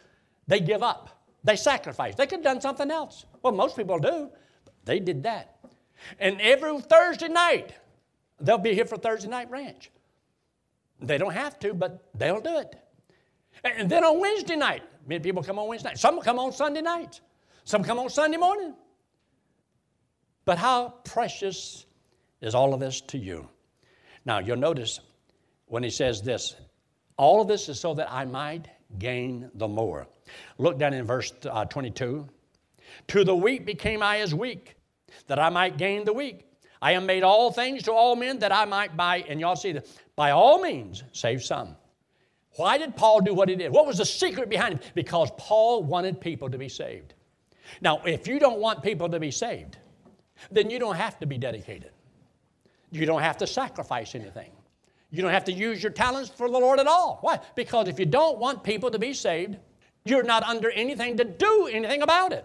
they 0.47 0.61
give 0.61 0.83
up. 0.83 1.25
They 1.45 1.57
sacrifice. 1.57 2.15
They 2.15 2.27
could 2.27 2.39
have 2.39 2.45
done 2.45 2.61
something 2.61 2.91
else. 2.91 3.25
Well, 3.43 3.53
most 3.53 3.77
people 3.77 3.99
do. 3.99 4.31
They 4.85 4.99
did 4.99 5.23
that. 5.23 5.57
And 6.19 6.41
every 6.41 6.81
Thursday 6.81 7.29
night, 7.29 7.75
they'll 8.41 8.59
be 8.59 8.75
here 8.75 8.85
for 8.85 8.97
Thursday 8.97 9.29
night 9.29 9.51
ranch. 9.51 9.91
They 11.01 11.19
don't 11.19 11.33
have 11.33 11.59
to, 11.61 11.73
but 11.73 12.05
they'll 12.15 12.41
do 12.41 12.59
it. 12.59 12.77
And 13.65 13.91
then 13.91 14.05
on 14.05 14.21
Wednesday 14.21 14.57
night, 14.57 14.83
many 15.07 15.21
people 15.21 15.43
come 15.43 15.59
on 15.59 15.69
Wednesday 15.69 15.91
night. 15.91 15.99
Some 15.99 16.21
come 16.21 16.39
on 16.39 16.53
Sunday 16.53 16.83
nights. 16.83 17.21
Some 17.65 17.83
come 17.83 17.99
on 17.99 18.11
Sunday 18.11 18.37
morning. 18.37 18.75
But 20.45 20.59
how 20.59 20.95
precious 21.05 21.87
is 22.41 22.55
all 22.55 22.75
of 22.75 22.81
this 22.81 23.01
to 23.03 23.19
you? 23.19 23.49
Now, 24.25 24.39
you'll 24.39 24.57
notice 24.57 25.01
when 25.67 25.83
he 25.83 25.91
says 25.91 26.23
this 26.23 26.57
all 27.17 27.43
of 27.43 27.49
this 27.49 27.69
is 27.69 27.79
so 27.79 27.95
that 27.95 28.11
I 28.11 28.25
might 28.25 28.69
gain 28.99 29.51
the 29.55 29.69
more. 29.69 30.09
Look 30.59 30.79
down 30.79 30.95
in 30.95 31.05
verse 31.05 31.33
uh, 31.49 31.67
22. 31.67 32.27
To 33.09 33.25
the 33.25 33.37
weak 33.37 33.67
became 33.67 34.03
I 34.03 34.21
as 34.21 34.35
weak, 34.35 34.77
that 35.27 35.39
I 35.39 35.51
might 35.51 35.77
gain 35.77 36.05
the 36.05 36.13
weak. 36.13 36.47
I 36.83 36.93
am 36.93 37.05
made 37.05 37.23
all 37.23 37.53
things 37.53 37.83
to 37.85 37.93
all 37.93 38.17
men 38.17 38.39
that 38.39 38.53
I 38.53 38.65
might 38.65 38.97
by, 38.97 39.19
and 39.29 39.39
y'all 39.39 39.57
see 39.57 39.73
that, 39.73 39.87
by 40.17 40.31
all 40.31 40.63
means 40.63 41.05
save 41.13 41.45
some. 41.45 41.77
Why 42.57 42.79
did 42.79 42.97
Paul 42.97 43.21
do 43.21 43.35
what 43.35 43.49
he 43.49 43.57
did? 43.57 43.71
What 43.71 43.87
was 43.87 43.99
the 43.99 44.07
secret 44.07 44.49
behind 44.49 44.75
it? 44.75 44.93
Because 44.95 45.31
Paul 45.37 45.83
wanted 45.83 46.21
people 46.21 46.49
to 46.51 46.59
be 46.59 46.69
saved. 46.69 47.15
Now, 47.81 48.01
if 48.05 48.27
you 48.27 48.39
don't 48.39 48.61
want 48.61 48.83
people 48.83 49.09
to 49.11 49.21
be 49.21 49.31
saved, 49.31 49.77
then 50.51 50.71
you 50.71 50.79
don't 50.79 50.97
have 50.97 51.19
to 51.21 51.27
be 51.27 51.39
dedicated. 51.39 51.91
You 52.91 53.07
don't 53.07 53.23
have 53.23 53.39
to 53.39 53.47
sacrifice 53.47 54.15
anything. 54.15 54.51
You 55.11 55.23
don't 55.23 55.33
have 55.33 55.45
to 55.45 55.53
use 55.53 55.83
your 55.83 55.93
talents 55.93 56.31
for 56.31 56.49
the 56.49 56.59
Lord 56.59 56.79
at 56.79 56.87
all. 56.87 57.19
Why? 57.21 57.41
Because 57.55 57.89
if 57.89 57.99
you 57.99 58.07
don't 58.07 58.39
want 58.39 58.63
people 58.63 58.91
to 58.91 58.99
be 58.99 59.13
saved, 59.13 59.57
you're 60.05 60.23
not 60.23 60.43
under 60.45 60.71
anything 60.71 61.17
to 61.17 61.25
do 61.25 61.69
anything 61.71 62.03
about 62.03 62.33
it. 62.33 62.45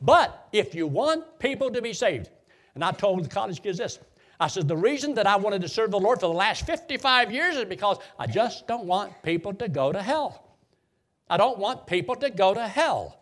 But 0.00 0.48
if 0.52 0.74
you 0.74 0.86
want 0.86 1.38
people 1.38 1.70
to 1.70 1.80
be 1.80 1.92
saved, 1.92 2.30
and 2.74 2.84
I 2.84 2.92
told 2.92 3.24
the 3.24 3.28
college 3.28 3.62
kids 3.62 3.78
this, 3.78 3.98
I 4.40 4.48
said, 4.48 4.66
the 4.66 4.76
reason 4.76 5.14
that 5.14 5.26
I 5.26 5.36
wanted 5.36 5.62
to 5.62 5.68
serve 5.68 5.92
the 5.92 6.00
Lord 6.00 6.20
for 6.20 6.26
the 6.26 6.32
last 6.32 6.66
55 6.66 7.30
years 7.30 7.56
is 7.56 7.64
because 7.64 7.98
I 8.18 8.26
just 8.26 8.66
don't 8.66 8.84
want 8.84 9.12
people 9.22 9.54
to 9.54 9.68
go 9.68 9.92
to 9.92 10.02
hell. 10.02 10.56
I 11.30 11.36
don't 11.36 11.58
want 11.58 11.86
people 11.86 12.16
to 12.16 12.28
go 12.28 12.52
to 12.52 12.66
hell. 12.66 13.18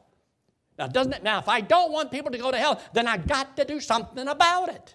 Now, 0.79 0.87
doesn't 0.87 1.13
it? 1.13 1.23
Now, 1.23 1.39
if 1.39 1.49
I 1.49 1.61
don't 1.61 1.93
want 1.93 2.11
people 2.11 2.31
to 2.31 2.39
go 2.39 2.51
to 2.51 2.57
hell, 2.57 2.81
then 2.95 3.07
I 3.07 3.19
got 3.19 3.57
to 3.59 3.65
do 3.65 3.81
something 3.81 4.27
about 4.29 4.71
it. 4.71 4.95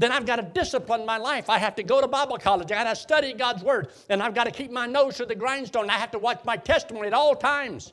Then 0.00 0.12
I've 0.12 0.24
got 0.24 0.36
to 0.36 0.42
discipline 0.42 1.04
my 1.04 1.18
life. 1.18 1.50
I 1.50 1.58
have 1.58 1.76
to 1.76 1.82
go 1.82 2.00
to 2.00 2.08
Bible 2.08 2.38
college. 2.38 2.72
I 2.72 2.84
got 2.84 2.88
to 2.88 2.96
study 2.96 3.34
God's 3.34 3.62
Word. 3.62 3.88
And 4.08 4.22
I've 4.22 4.34
got 4.34 4.44
to 4.44 4.50
keep 4.50 4.70
my 4.70 4.86
nose 4.86 5.18
to 5.18 5.26
the 5.26 5.34
grindstone. 5.34 5.90
I 5.90 5.98
have 5.98 6.10
to 6.12 6.18
watch 6.18 6.42
my 6.42 6.56
testimony 6.56 7.08
at 7.08 7.12
all 7.12 7.36
times. 7.36 7.92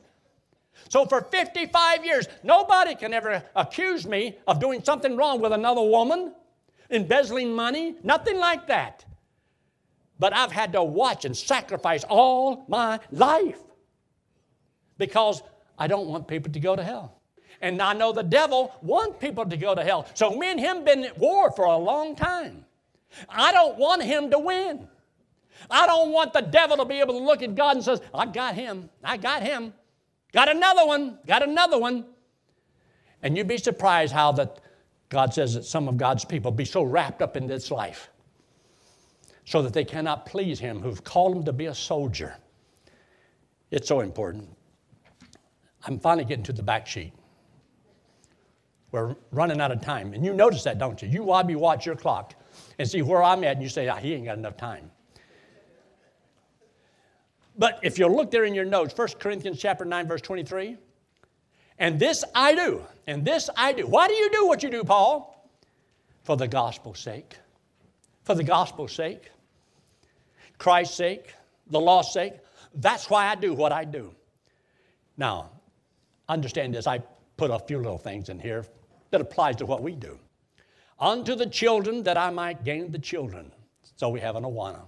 So 0.87 1.05
for 1.05 1.21
55 1.21 2.05
years, 2.05 2.29
nobody 2.43 2.95
can 2.95 3.13
ever 3.13 3.43
accuse 3.57 4.07
me 4.07 4.37
of 4.47 4.61
doing 4.61 4.81
something 4.85 5.17
wrong 5.17 5.41
with 5.41 5.51
another 5.51 5.81
woman, 5.81 6.33
embezzling 6.89 7.53
money, 7.53 7.97
nothing 8.03 8.37
like 8.37 8.67
that. 8.67 9.03
But 10.17 10.33
I've 10.33 10.53
had 10.53 10.71
to 10.73 10.83
watch 10.83 11.25
and 11.25 11.35
sacrifice 11.35 12.05
all 12.05 12.63
my 12.69 13.01
life 13.11 13.59
because 14.97 15.43
I 15.77 15.87
don't 15.87 16.07
want 16.07 16.25
people 16.29 16.53
to 16.53 16.59
go 16.61 16.73
to 16.73 16.83
hell. 16.83 17.16
And 17.61 17.81
I 17.81 17.93
know 17.93 18.11
the 18.11 18.23
devil 18.23 18.73
wants 18.81 19.17
people 19.19 19.45
to 19.45 19.57
go 19.57 19.73
to 19.73 19.83
hell. 19.83 20.07
So 20.13 20.31
me 20.31 20.51
and 20.51 20.59
him 20.59 20.83
been 20.83 21.03
at 21.03 21.17
war 21.17 21.51
for 21.51 21.65
a 21.65 21.77
long 21.77 22.15
time. 22.15 22.65
I 23.29 23.51
don't 23.51 23.77
want 23.77 24.03
him 24.03 24.29
to 24.31 24.39
win. 24.39 24.87
I 25.69 25.87
don't 25.87 26.11
want 26.11 26.33
the 26.33 26.41
devil 26.41 26.77
to 26.77 26.85
be 26.85 26.99
able 26.99 27.17
to 27.17 27.23
look 27.23 27.41
at 27.41 27.55
God 27.55 27.77
and 27.77 27.83
says, 27.83 28.01
I 28.13 28.25
got 28.27 28.55
him. 28.55 28.89
I 29.03 29.17
got 29.17 29.41
him. 29.41 29.73
Got 30.33 30.49
another 30.49 30.85
one. 30.85 31.17
Got 31.25 31.43
another 31.43 31.79
one. 31.79 32.05
And 33.23 33.35
you'd 33.35 33.47
be 33.47 33.57
surprised 33.57 34.13
how 34.13 34.31
that 34.33 34.59
God 35.09 35.33
says 35.33 35.55
that 35.55 35.65
some 35.65 35.87
of 35.87 35.97
God's 35.97 36.25
people 36.25 36.51
be 36.51 36.65
so 36.65 36.83
wrapped 36.83 37.21
up 37.21 37.37
in 37.37 37.47
this 37.47 37.71
life 37.71 38.09
so 39.45 39.61
that 39.61 39.73
they 39.73 39.85
cannot 39.85 40.25
please 40.25 40.59
him 40.59 40.81
who've 40.81 41.03
called 41.03 41.35
them 41.35 41.45
to 41.45 41.53
be 41.53 41.67
a 41.67 41.73
soldier. 41.73 42.35
It's 43.71 43.87
so 43.87 44.01
important. 44.01 44.49
I'm 45.85 45.99
finally 45.99 46.25
getting 46.25 46.43
to 46.43 46.53
the 46.53 46.63
back 46.63 46.85
sheet. 46.85 47.13
We're 48.98 49.16
running 49.32 49.62
out 49.62 49.72
of 49.72 49.82
time. 49.82 50.13
And 50.13 50.25
you 50.25 50.34
notice 50.34 50.63
that, 50.63 50.80
don't 50.80 51.00
you? 51.01 51.08
You 51.08 51.44
me 51.46 51.56
watch 51.56 51.86
your 51.86 51.96
clock 51.96 52.34
and 52.80 52.89
see 52.89 53.04
where 53.04 53.22
I'm 53.22 53.44
at, 53.44 53.54
and 53.54 53.63
you 53.63 53.70
say, 53.70 53.88
ah, 53.88 53.98
he 53.98 54.13
ain't 54.13 54.25
got 54.25 54.38
enough 54.38 54.58
time. 54.58 54.89
But 57.58 57.80
if 57.84 58.00
you 58.00 58.08
look 58.08 58.32
there 58.32 58.44
in 58.46 58.56
your 58.56 58.66
notes, 58.66 58.98
1 58.98 59.08
Corinthians 59.20 59.60
chapter 59.60 59.86
9, 59.86 60.08
verse 60.08 60.22
23, 60.22 60.77
and 61.80 62.00
this 62.00 62.24
I 62.34 62.56
do, 62.56 62.82
and 63.06 63.24
this 63.24 63.50
I 63.56 63.74
do. 63.74 63.86
Why 63.86 64.08
do 64.08 64.13
you 64.13 64.32
do 64.32 64.48
what 64.48 64.63
you 64.63 64.70
do, 64.72 64.84
Paul? 64.84 65.48
For 66.24 66.36
the 66.36 66.48
gospel's 66.48 67.00
sake. 67.00 67.38
For 68.24 68.34
the 68.34 68.44
gospel's 68.44 68.94
sake. 68.94 69.32
Christ's 70.58 70.96
sake, 70.96 71.34
the 71.68 71.80
law's 71.80 72.12
sake. 72.12 72.34
That's 72.74 73.10
why 73.10 73.27
I 73.27 73.36
do 73.36 73.54
what 73.54 73.72
I 73.72 73.86
do. 73.86 74.13
Now, 75.18 75.51
understand 76.27 76.74
this. 76.74 76.88
I 76.88 77.04
put 77.38 77.51
a 77.51 77.60
few 77.60 77.77
little 77.77 78.00
things 78.00 78.30
in 78.30 78.39
here 78.39 78.66
that 79.11 79.21
applies 79.21 79.55
to 79.57 79.65
what 79.65 79.81
we 79.81 79.93
do. 79.93 80.19
Unto 80.99 81.35
the 81.35 81.45
children 81.45 82.03
that 82.03 82.17
I 82.17 82.29
might 82.29 82.63
gain 82.63 82.91
the 82.91 82.99
children. 82.99 83.51
So 83.95 84.09
we 84.09 84.19
have 84.19 84.35
an 84.35 84.43
Awana. 84.43 84.81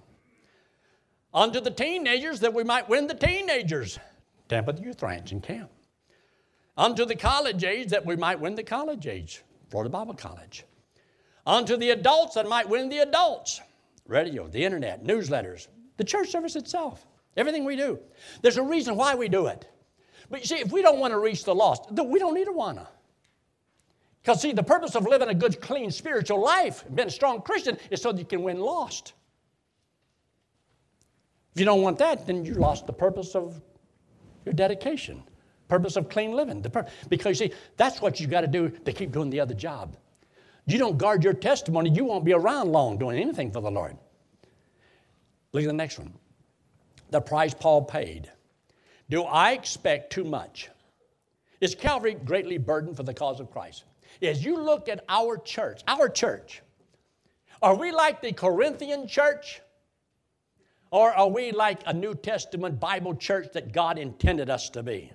Unto 1.33 1.59
the 1.59 1.71
teenagers 1.71 2.39
that 2.39 2.53
we 2.53 2.63
might 2.63 2.89
win 2.89 3.07
the 3.07 3.13
teenagers. 3.13 3.99
Tampa 4.47 4.73
the 4.73 4.81
Youth 4.81 5.03
Ranch 5.03 5.31
and 5.31 5.43
Camp. 5.43 5.69
Unto 6.75 7.05
the 7.05 7.15
college 7.15 7.63
age 7.63 7.89
that 7.89 8.05
we 8.05 8.15
might 8.15 8.39
win 8.39 8.55
the 8.55 8.63
college 8.63 9.05
age. 9.05 9.43
Florida 9.69 9.89
Bible 9.89 10.15
College. 10.15 10.65
Unto 11.45 11.77
the 11.77 11.91
adults 11.91 12.35
that 12.35 12.47
might 12.47 12.67
win 12.67 12.89
the 12.89 12.99
adults. 12.99 13.61
Radio, 14.07 14.47
the 14.47 14.63
internet, 14.63 15.03
newsletters, 15.03 15.67
the 15.97 16.03
church 16.03 16.29
service 16.29 16.55
itself. 16.55 17.05
Everything 17.37 17.63
we 17.63 17.75
do. 17.75 17.99
There's 18.41 18.57
a 18.57 18.63
reason 18.63 18.95
why 18.95 19.13
we 19.13 19.29
do 19.29 19.47
it. 19.47 19.67
But 20.29 20.41
you 20.41 20.45
see, 20.47 20.59
if 20.59 20.71
we 20.71 20.81
don't 20.81 20.99
want 20.99 21.11
to 21.11 21.19
reach 21.19 21.43
the 21.43 21.53
lost, 21.53 21.91
we 21.91 22.19
don't 22.19 22.33
need 22.33 22.47
a 22.47 22.51
Awana. 22.51 22.87
Because, 24.21 24.41
see, 24.41 24.51
the 24.51 24.63
purpose 24.63 24.95
of 24.95 25.07
living 25.07 25.29
a 25.29 25.33
good, 25.33 25.61
clean 25.61 25.91
spiritual 25.91 26.41
life, 26.41 26.83
being 26.93 27.07
a 27.07 27.11
strong 27.11 27.41
Christian, 27.41 27.77
is 27.89 28.01
so 28.01 28.11
that 28.11 28.19
you 28.19 28.25
can 28.25 28.43
win 28.43 28.59
lost. 28.59 29.13
If 31.53 31.59
you 31.59 31.65
don't 31.65 31.81
want 31.81 31.97
that, 31.99 32.27
then 32.27 32.45
you 32.45 32.53
lost 32.53 32.85
the 32.85 32.93
purpose 32.93 33.35
of 33.35 33.61
your 34.45 34.53
dedication, 34.53 35.23
purpose 35.67 35.95
of 35.95 36.09
clean 36.09 36.33
living. 36.33 36.61
Pur- 36.61 36.87
because, 37.07 37.39
see, 37.39 37.53
that's 37.77 38.01
what 38.01 38.19
you 38.19 38.27
got 38.27 38.41
to 38.41 38.47
do 38.47 38.69
to 38.69 38.93
keep 38.93 39.11
doing 39.11 39.29
the 39.29 39.39
other 39.39 39.53
job. 39.53 39.95
You 40.65 40.77
don't 40.77 40.97
guard 40.97 41.23
your 41.23 41.33
testimony, 41.33 41.89
you 41.89 42.05
won't 42.05 42.25
be 42.25 42.33
around 42.33 42.71
long 42.71 42.97
doing 42.97 43.19
anything 43.19 43.51
for 43.51 43.61
the 43.61 43.71
Lord. 43.71 43.97
Look 45.51 45.63
at 45.63 45.67
the 45.67 45.73
next 45.73 45.97
one. 45.97 46.13
The 47.09 47.21
price 47.21 47.53
Paul 47.53 47.83
paid. 47.83 48.31
Do 49.09 49.23
I 49.23 49.53
expect 49.53 50.11
too 50.11 50.23
much? 50.23 50.69
Is 51.59 51.73
Calvary 51.73 52.13
greatly 52.13 52.57
burdened 52.57 52.95
for 52.95 53.03
the 53.03 53.13
cause 53.13 53.39
of 53.39 53.49
Christ? 53.49 53.85
As 54.21 54.43
you 54.43 54.57
look 54.57 54.89
at 54.89 55.03
our 55.07 55.37
church, 55.37 55.81
our 55.87 56.09
church, 56.09 56.61
are 57.61 57.75
we 57.75 57.91
like 57.91 58.21
the 58.21 58.31
Corinthian 58.31 59.07
church? 59.07 59.61
Or 60.91 61.11
are 61.11 61.29
we 61.29 61.51
like 61.51 61.81
a 61.85 61.93
New 61.93 62.15
Testament 62.15 62.79
Bible 62.79 63.15
church 63.15 63.49
that 63.53 63.71
God 63.71 63.99
intended 63.99 64.49
us 64.49 64.69
to 64.71 64.81
be? 64.81 65.11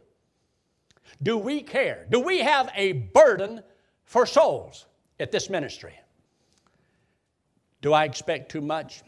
Do 1.22 1.36
we 1.36 1.62
care? 1.62 2.06
Do 2.10 2.20
we 2.20 2.38
have 2.40 2.70
a 2.74 2.92
burden 2.92 3.62
for 4.04 4.26
souls 4.26 4.86
at 5.18 5.32
this 5.32 5.50
ministry? 5.50 5.98
Do 7.82 7.92
I 7.92 8.04
expect 8.04 8.50
too 8.50 8.60
much? 8.60 9.02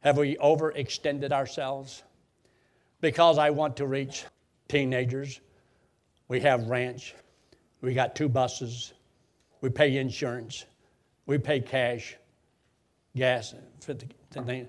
Have 0.00 0.16
we 0.16 0.36
overextended 0.36 1.32
ourselves? 1.32 2.02
Because 3.00 3.38
I 3.38 3.50
want 3.50 3.76
to 3.78 3.86
reach 3.86 4.24
teenagers, 4.68 5.40
we 6.28 6.40
have 6.40 6.68
ranch, 6.68 7.14
we 7.84 7.94
got 7.94 8.16
two 8.16 8.28
buses, 8.28 8.94
we 9.60 9.68
pay 9.68 9.96
insurance, 9.98 10.64
we 11.26 11.38
pay 11.38 11.60
cash, 11.60 12.16
gas, 13.14 13.54
for 13.80 13.94
the 13.94 14.06
thing. 14.30 14.68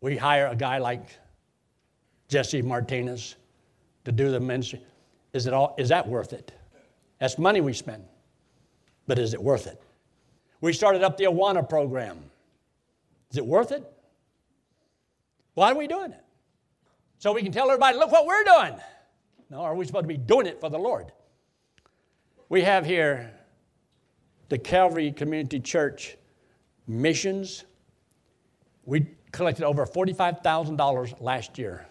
We 0.00 0.16
hire 0.16 0.46
a 0.46 0.56
guy 0.56 0.78
like 0.78 1.06
Jesse 2.28 2.62
Martinez 2.62 3.36
to 4.04 4.12
do 4.12 4.30
the 4.30 4.40
ministry. 4.40 4.80
Is, 5.32 5.46
it 5.46 5.52
all, 5.52 5.74
is 5.78 5.88
that 5.90 6.06
worth 6.06 6.32
it? 6.32 6.52
That's 7.18 7.38
money 7.38 7.60
we 7.60 7.72
spend. 7.72 8.04
But 9.06 9.18
is 9.18 9.34
it 9.34 9.42
worth 9.42 9.66
it? 9.66 9.80
We 10.60 10.72
started 10.72 11.02
up 11.02 11.16
the 11.16 11.24
Awana 11.24 11.68
program. 11.68 12.18
Is 13.30 13.36
it 13.36 13.46
worth 13.46 13.72
it? 13.72 13.84
Why 15.54 15.72
are 15.72 15.74
we 15.74 15.86
doing 15.86 16.12
it? 16.12 16.24
So 17.18 17.32
we 17.32 17.42
can 17.42 17.52
tell 17.52 17.70
everybody, 17.70 17.98
look 17.98 18.12
what 18.12 18.26
we're 18.26 18.44
doing. 18.44 18.76
No, 19.50 19.58
are 19.58 19.74
we 19.74 19.84
supposed 19.84 20.04
to 20.04 20.08
be 20.08 20.16
doing 20.16 20.46
it 20.46 20.60
for 20.60 20.70
the 20.70 20.78
Lord? 20.78 21.12
We 22.50 22.62
have 22.62 22.84
here 22.84 23.30
the 24.48 24.58
Calvary 24.58 25.12
Community 25.12 25.60
Church 25.60 26.16
missions. 26.88 27.64
We 28.84 29.06
collected 29.30 29.64
over 29.64 29.86
$45,000 29.86 31.20
last 31.20 31.58
year 31.58 31.86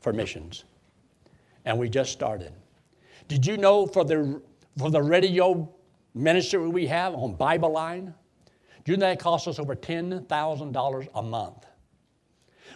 for 0.00 0.12
missions, 0.12 0.64
and 1.64 1.78
we 1.78 1.88
just 1.88 2.10
started. 2.10 2.52
Did 3.28 3.46
you 3.46 3.56
know 3.56 3.86
for 3.86 4.04
the, 4.04 4.42
for 4.76 4.90
the 4.90 5.00
radio 5.00 5.72
ministry 6.12 6.66
we 6.66 6.88
have 6.88 7.14
on 7.14 7.36
Bible 7.36 7.70
Line, 7.70 8.12
do 8.84 8.90
you 8.90 8.98
know 8.98 9.06
that 9.06 9.20
costs 9.20 9.46
us 9.46 9.60
over 9.60 9.76
$10,000 9.76 11.08
a 11.14 11.22
month? 11.22 11.66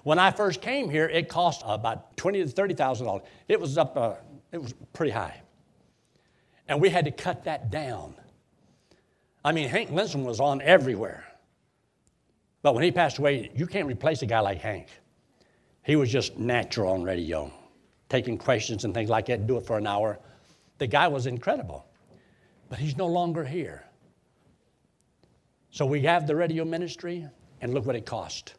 When 0.05 0.21
I 0.21 0.31
first 0.31 0.63
came 0.63 0.89
here, 0.89 1.09
it 1.09 1.29
cost 1.29 1.63
about 1.67 2.17
twenty 2.17 2.43
to 2.43 2.49
thirty 2.49 2.75
thousand 2.75 3.07
dollars. 3.07 3.23
It 3.49 3.59
was 3.59 3.79
up, 3.79 3.97
uh, 3.97 4.15
it 4.53 4.61
was 4.61 4.75
pretty 4.93 5.13
high, 5.13 5.41
and 6.69 6.81
we 6.81 6.89
had 6.89 7.05
to 7.05 7.11
cut 7.11 7.45
that 7.45 7.71
down. 7.71 8.15
I 9.45 9.53
mean, 9.53 9.69
Hank 9.69 9.91
Lindstrom 9.91 10.25
was 10.25 10.41
on 10.41 10.63
everywhere, 10.63 11.25
but 12.63 12.75
when 12.75 12.83
he 12.83 12.91
passed 12.91 13.19
away, 13.19 13.51
you 13.55 13.67
can't 13.67 13.87
replace 13.87 14.23
a 14.23 14.27
guy 14.27 14.41
like 14.41 14.59
Hank. 14.59 14.89
He 15.83 15.97
was 15.97 16.11
just 16.11 16.39
natural 16.39 16.93
on 16.93 17.03
radio, 17.03 17.53
taking 18.09 18.39
questions 18.39 18.85
and 18.85 18.95
things 18.95 19.11
like 19.11 19.27
that, 19.27 19.47
do 19.47 19.59
it 19.59 19.67
for 19.67 19.77
an 19.77 19.87
hour. 19.87 20.19
The 20.79 20.87
guy 20.87 21.09
was 21.09 21.27
incredible, 21.27 21.85
but 22.71 22.79
he's 22.79 22.97
no 22.97 23.07
longer 23.07 23.45
here. 23.45 23.85
So 25.71 25.85
we 25.85 26.03
have 26.03 26.27
the 26.27 26.37
radio 26.37 26.65
ministry, 26.65 27.27
and 27.61 27.75
look 27.75 27.85
what 27.85 27.97
it 27.97 28.07
cost. 28.07 28.55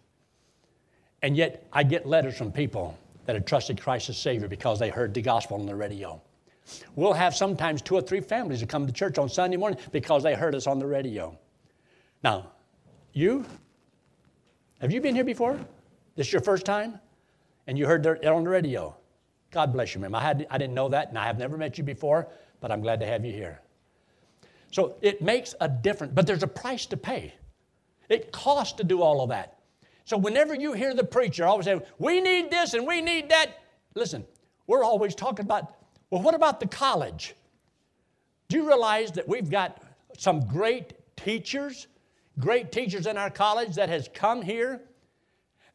And 1.21 1.37
yet, 1.37 1.67
I 1.71 1.83
get 1.83 2.05
letters 2.05 2.37
from 2.37 2.51
people 2.51 2.97
that 3.25 3.35
have 3.35 3.45
trusted 3.45 3.81
Christ 3.81 4.09
as 4.09 4.17
Savior 4.17 4.47
because 4.47 4.79
they 4.79 4.89
heard 4.89 5.13
the 5.13 5.21
gospel 5.21 5.57
on 5.57 5.65
the 5.65 5.75
radio. 5.75 6.21
We'll 6.95 7.13
have 7.13 7.35
sometimes 7.35 7.81
two 7.81 7.95
or 7.95 8.01
three 8.01 8.21
families 8.21 8.61
that 8.61 8.69
come 8.69 8.87
to 8.87 8.93
church 8.93 9.17
on 9.17 9.29
Sunday 9.29 9.57
morning 9.57 9.79
because 9.91 10.23
they 10.23 10.33
heard 10.33 10.55
us 10.55 10.67
on 10.67 10.79
the 10.79 10.85
radio. 10.85 11.37
Now, 12.23 12.51
you, 13.13 13.45
have 14.81 14.91
you 14.91 15.01
been 15.01 15.15
here 15.15 15.23
before? 15.23 15.59
This 16.15 16.27
is 16.27 16.33
your 16.33 16.41
first 16.41 16.65
time? 16.65 16.99
And 17.67 17.77
you 17.77 17.85
heard 17.85 18.05
it 18.05 18.25
on 18.25 18.43
the 18.43 18.49
radio. 18.49 18.95
God 19.51 19.73
bless 19.73 19.95
you, 19.95 20.01
ma'am. 20.01 20.15
I, 20.15 20.21
had, 20.21 20.47
I 20.49 20.57
didn't 20.57 20.73
know 20.73 20.89
that, 20.89 21.09
and 21.09 21.17
I 21.17 21.25
have 21.25 21.37
never 21.37 21.57
met 21.57 21.77
you 21.77 21.83
before, 21.83 22.27
but 22.59 22.71
I'm 22.71 22.81
glad 22.81 22.99
to 22.99 23.05
have 23.05 23.23
you 23.23 23.31
here. 23.31 23.61
So 24.71 24.97
it 25.01 25.21
makes 25.21 25.55
a 25.61 25.69
difference, 25.69 26.13
but 26.13 26.27
there's 26.27 26.43
a 26.43 26.47
price 26.47 26.85
to 26.87 26.97
pay. 26.97 27.33
It 28.09 28.31
costs 28.31 28.73
to 28.73 28.83
do 28.83 29.01
all 29.01 29.21
of 29.21 29.29
that. 29.29 29.59
So 30.03 30.17
whenever 30.17 30.53
you 30.53 30.73
hear 30.73 30.93
the 30.93 31.03
preacher 31.03 31.45
always 31.45 31.65
say, 31.65 31.79
we 31.97 32.21
need 32.21 32.51
this 32.51 32.73
and 32.73 32.85
we 32.85 33.01
need 33.01 33.29
that, 33.29 33.51
listen, 33.95 34.25
we're 34.67 34.83
always 34.83 35.15
talking 35.15 35.45
about, 35.45 35.73
well, 36.09 36.21
what 36.21 36.35
about 36.35 36.59
the 36.59 36.67
college? 36.67 37.35
Do 38.47 38.57
you 38.57 38.67
realize 38.67 39.11
that 39.13 39.27
we've 39.27 39.49
got 39.49 39.81
some 40.17 40.45
great 40.47 40.93
teachers, 41.17 41.87
great 42.39 42.71
teachers 42.71 43.07
in 43.07 43.17
our 43.17 43.29
college 43.29 43.75
that 43.75 43.89
has 43.89 44.09
come 44.13 44.41
here 44.41 44.81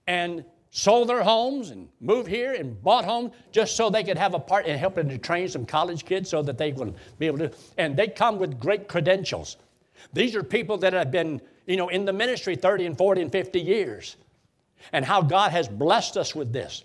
and 0.07 0.45
sold 0.71 1.09
their 1.09 1.23
homes 1.23 1.71
and 1.71 1.89
moved 2.01 2.29
here 2.29 2.53
and 2.53 2.81
bought 2.83 3.05
homes 3.05 3.33
just 3.51 3.77
so 3.77 3.91
they 3.91 4.05
could 4.05 4.17
have 4.17 4.35
a 4.35 4.39
part 4.39 4.67
in 4.67 4.79
helping 4.79 5.09
to 5.09 5.19
train 5.19 5.49
some 5.49 5.67
college 5.67 6.05
kids 6.05 6.31
so 6.31 6.43
that 6.43 6.59
they 6.59 6.73
would 6.73 6.95
be 7.19 7.27
able 7.27 7.39
to. 7.39 7.51
And 7.77 7.97
they 7.97 8.07
come 8.07 8.39
with 8.39 8.59
great 8.59 8.89
credentials. 8.89 9.57
These 10.13 10.37
are 10.37 10.43
people 10.43 10.79
that 10.79 10.93
have 10.93 11.11
been, 11.11 11.41
you 11.67 11.77
know, 11.77 11.89
in 11.89 12.05
the 12.05 12.13
ministry 12.13 12.57
30 12.57 12.87
and 12.87 12.99
40 12.99 13.23
and 13.23 13.33
50 13.33 13.61
years. 13.61 14.17
And 14.93 15.05
how 15.05 15.21
God 15.21 15.51
has 15.51 15.69
blessed 15.69 16.17
us 16.17 16.35
with 16.35 16.53
this. 16.53 16.85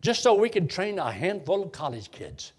Just 0.00 0.22
so 0.22 0.34
we 0.34 0.48
can 0.48 0.68
train 0.68 0.98
a 0.98 1.10
handful 1.10 1.62
of 1.62 1.72
college 1.72 2.10
kids. 2.10 2.52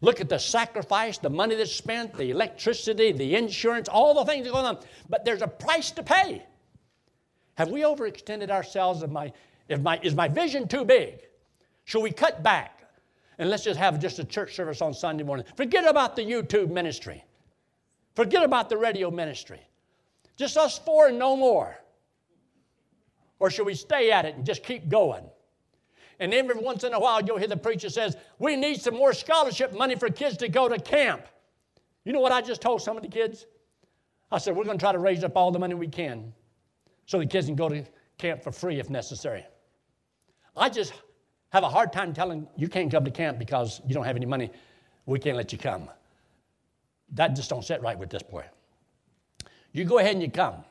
Look 0.00 0.20
at 0.20 0.30
the 0.30 0.38
sacrifice, 0.38 1.18
the 1.18 1.28
money 1.28 1.54
that's 1.54 1.72
spent, 1.72 2.16
the 2.16 2.30
electricity, 2.30 3.12
the 3.12 3.34
insurance, 3.36 3.88
all 3.88 4.14
the 4.14 4.24
things 4.24 4.46
that 4.46 4.52
go 4.52 4.58
on. 4.58 4.78
But 5.08 5.24
there's 5.24 5.42
a 5.42 5.48
price 5.48 5.90
to 5.92 6.02
pay. 6.02 6.42
Have 7.56 7.68
we 7.68 7.82
overextended 7.82 8.50
ourselves? 8.50 9.02
Am 9.02 9.14
I, 9.14 9.32
if 9.68 9.80
my, 9.80 10.00
is 10.02 10.14
my 10.14 10.28
vision 10.28 10.66
too 10.66 10.86
big? 10.86 11.20
Should 11.84 12.00
we 12.00 12.12
cut 12.12 12.42
back? 12.42 12.82
And 13.38 13.50
let's 13.50 13.64
just 13.64 13.78
have 13.78 14.00
just 14.00 14.18
a 14.18 14.24
church 14.24 14.54
service 14.54 14.80
on 14.80 14.94
Sunday 14.94 15.24
morning. 15.24 15.44
Forget 15.56 15.86
about 15.86 16.16
the 16.16 16.22
YouTube 16.22 16.70
ministry. 16.70 17.22
Forget 18.14 18.42
about 18.42 18.70
the 18.70 18.76
radio 18.76 19.10
ministry. 19.10 19.60
Just 20.36 20.56
us 20.56 20.78
four 20.78 21.08
and 21.08 21.18
no 21.18 21.36
more. 21.36 21.76
Or 23.38 23.50
should 23.50 23.66
we 23.66 23.74
stay 23.74 24.10
at 24.10 24.24
it 24.24 24.36
and 24.36 24.46
just 24.46 24.62
keep 24.62 24.88
going? 24.88 25.24
And 26.20 26.34
every 26.34 26.54
once 26.56 26.84
in 26.84 26.92
a 26.92 27.00
while, 27.00 27.22
you'll 27.22 27.38
hear 27.38 27.48
the 27.48 27.56
preacher 27.56 27.88
says, 27.88 28.14
we 28.38 28.54
need 28.54 28.80
some 28.80 28.94
more 28.94 29.14
scholarship 29.14 29.72
money 29.72 29.96
for 29.96 30.10
kids 30.10 30.36
to 30.36 30.48
go 30.48 30.68
to 30.68 30.78
camp. 30.78 31.26
You 32.04 32.12
know 32.12 32.20
what 32.20 32.30
I 32.30 32.42
just 32.42 32.60
told 32.60 32.82
some 32.82 32.96
of 32.96 33.02
the 33.02 33.08
kids? 33.08 33.46
I 34.30 34.38
said, 34.38 34.54
we're 34.54 34.64
going 34.64 34.78
to 34.78 34.82
try 34.82 34.92
to 34.92 34.98
raise 34.98 35.24
up 35.24 35.36
all 35.36 35.50
the 35.50 35.58
money 35.58 35.74
we 35.74 35.88
can 35.88 36.32
so 37.06 37.18
the 37.18 37.26
kids 37.26 37.46
can 37.46 37.56
go 37.56 37.70
to 37.70 37.84
camp 38.18 38.42
for 38.42 38.52
free 38.52 38.78
if 38.78 38.90
necessary. 38.90 39.44
I 40.54 40.68
just 40.68 40.92
have 41.52 41.64
a 41.64 41.68
hard 41.70 41.90
time 41.90 42.12
telling 42.12 42.46
you 42.54 42.68
can't 42.68 42.90
come 42.90 43.04
to 43.04 43.10
camp 43.10 43.38
because 43.38 43.80
you 43.86 43.94
don't 43.94 44.04
have 44.04 44.16
any 44.16 44.26
money. 44.26 44.50
We 45.06 45.18
can't 45.18 45.38
let 45.38 45.52
you 45.52 45.58
come. 45.58 45.88
That 47.12 47.34
just 47.34 47.48
don't 47.48 47.64
sit 47.64 47.80
right 47.80 47.98
with 47.98 48.10
this 48.10 48.22
boy. 48.22 48.44
You 49.72 49.84
go 49.84 49.98
ahead 49.98 50.12
and 50.12 50.22
you 50.22 50.30
come. 50.30 50.64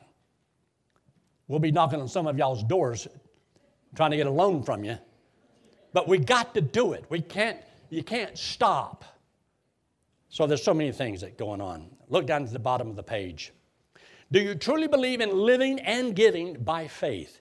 We'll 1.48 1.58
be 1.58 1.72
knocking 1.72 2.00
on 2.00 2.06
some 2.06 2.28
of 2.28 2.38
y'all's 2.38 2.62
doors 2.62 3.08
trying 3.96 4.12
to 4.12 4.16
get 4.16 4.28
a 4.28 4.30
loan 4.30 4.62
from 4.62 4.84
you. 4.84 4.96
But 5.92 6.08
we 6.08 6.18
got 6.18 6.54
to 6.54 6.60
do 6.60 6.92
it. 6.92 7.04
We 7.08 7.20
can't, 7.20 7.58
you 7.88 8.02
can't 8.02 8.36
stop. 8.38 9.04
So 10.28 10.46
there's 10.46 10.62
so 10.62 10.74
many 10.74 10.92
things 10.92 11.20
that 11.22 11.36
going 11.36 11.60
on. 11.60 11.90
Look 12.08 12.26
down 12.26 12.46
to 12.46 12.52
the 12.52 12.58
bottom 12.58 12.88
of 12.88 12.96
the 12.96 13.02
page. 13.02 13.52
Do 14.32 14.40
you 14.40 14.54
truly 14.54 14.86
believe 14.86 15.20
in 15.20 15.36
living 15.36 15.80
and 15.80 16.14
giving 16.14 16.54
by 16.54 16.86
faith? 16.86 17.40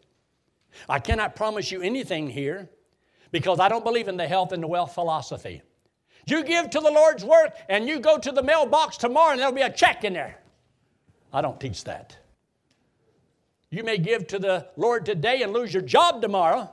I 0.87 0.99
cannot 0.99 1.35
promise 1.35 1.71
you 1.71 1.81
anything 1.81 2.27
here 2.27 2.69
because 3.31 3.59
I 3.59 3.69
don't 3.69 3.83
believe 3.83 4.07
in 4.07 4.17
the 4.17 4.27
health 4.27 4.51
and 4.51 4.63
the 4.63 4.67
wealth 4.67 4.93
philosophy. 4.93 5.61
You 6.25 6.43
give 6.43 6.69
to 6.71 6.79
the 6.79 6.91
Lord's 6.91 7.23
work 7.23 7.55
and 7.69 7.87
you 7.87 7.99
go 7.99 8.17
to 8.17 8.31
the 8.31 8.43
mailbox 8.43 8.97
tomorrow 8.97 9.31
and 9.31 9.39
there'll 9.39 9.53
be 9.53 9.61
a 9.61 9.71
check 9.71 10.03
in 10.03 10.13
there. 10.13 10.39
I 11.31 11.41
don't 11.41 11.59
teach 11.59 11.83
that. 11.83 12.17
You 13.69 13.83
may 13.83 13.99
give 13.99 14.25
to 14.27 14.39
the 14.39 14.67
Lord 14.77 15.05
today 15.05 15.43
and 15.43 15.53
lose 15.53 15.73
your 15.73 15.83
job 15.83 16.21
tomorrow. 16.21 16.71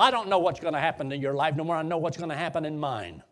I 0.00 0.10
don't 0.10 0.28
know 0.28 0.38
what's 0.38 0.60
going 0.60 0.74
to 0.74 0.80
happen 0.80 1.12
in 1.12 1.20
your 1.20 1.34
life 1.34 1.54
no 1.54 1.64
more. 1.64 1.76
I 1.76 1.82
know 1.82 1.98
what's 1.98 2.16
going 2.16 2.30
to 2.30 2.36
happen 2.36 2.64
in 2.64 2.80
mine. 2.80 3.22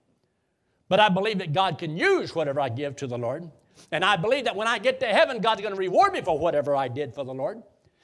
But 0.89 1.01
I 1.01 1.09
believe 1.09 1.39
that 1.39 1.53
God 1.53 1.79
can 1.79 1.97
use 1.97 2.35
whatever 2.35 2.61
I 2.61 2.69
give 2.69 2.97
to 2.97 3.07
the 3.07 3.19
Lord. 3.19 3.51
And 3.91 4.05
I 4.05 4.17
believe 4.17 4.45
that 4.45 4.57
when 4.57 4.69
I 4.69 4.79
get 4.79 5.01
to 5.01 5.07
heaven, 5.07 5.41
God's 5.41 5.63
going 5.63 5.75
to 5.75 5.79
reward 5.79 6.13
me 6.13 6.21
for 6.21 6.39
whatever 6.39 6.77
I 6.77 6.89
did 6.89 7.15
for 7.15 7.25
the 7.25 7.35
Lord 7.35 7.63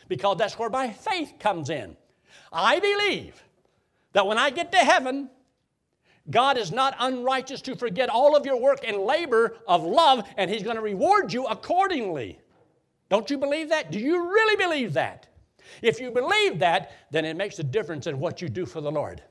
because 0.09 0.37
that's 0.39 0.59
where 0.59 0.71
my 0.71 0.91
faith 0.91 1.35
comes 1.39 1.71
in. 1.71 1.97
I 2.53 2.81
believe 2.81 3.43
that 4.13 4.27
when 4.27 4.39
I 4.39 4.51
get 4.51 4.73
to 4.73 4.79
heaven, 4.79 5.31
God 6.31 6.57
is 6.57 6.73
not 6.73 6.97
unrighteous 6.99 7.61
to 7.63 7.77
forget 7.77 8.09
all 8.09 8.37
of 8.37 8.47
your 8.47 8.61
work 8.61 8.81
and 8.87 8.99
labor 8.99 9.57
of 9.67 9.83
love, 9.83 10.27
and 10.37 10.51
He's 10.51 10.63
going 10.63 10.77
to 10.77 10.83
reward 10.83 11.33
you 11.33 11.47
accordingly. 11.47 12.39
Don't 13.11 13.29
you 13.31 13.37
believe 13.37 13.69
that? 13.69 13.91
Do 13.91 13.99
you 13.99 14.33
really 14.33 14.57
believe 14.57 14.95
that? 14.95 15.27
If 15.83 16.01
you 16.01 16.11
believe 16.11 16.59
that, 16.61 16.93
then 17.11 17.25
it 17.25 17.37
makes 17.37 17.59
a 17.59 17.65
difference 17.65 18.07
in 18.07 18.19
what 18.19 18.41
you 18.43 18.49
do 18.49 18.67
for 18.67 18.81
the 18.81 18.91
Lord. 18.93 19.23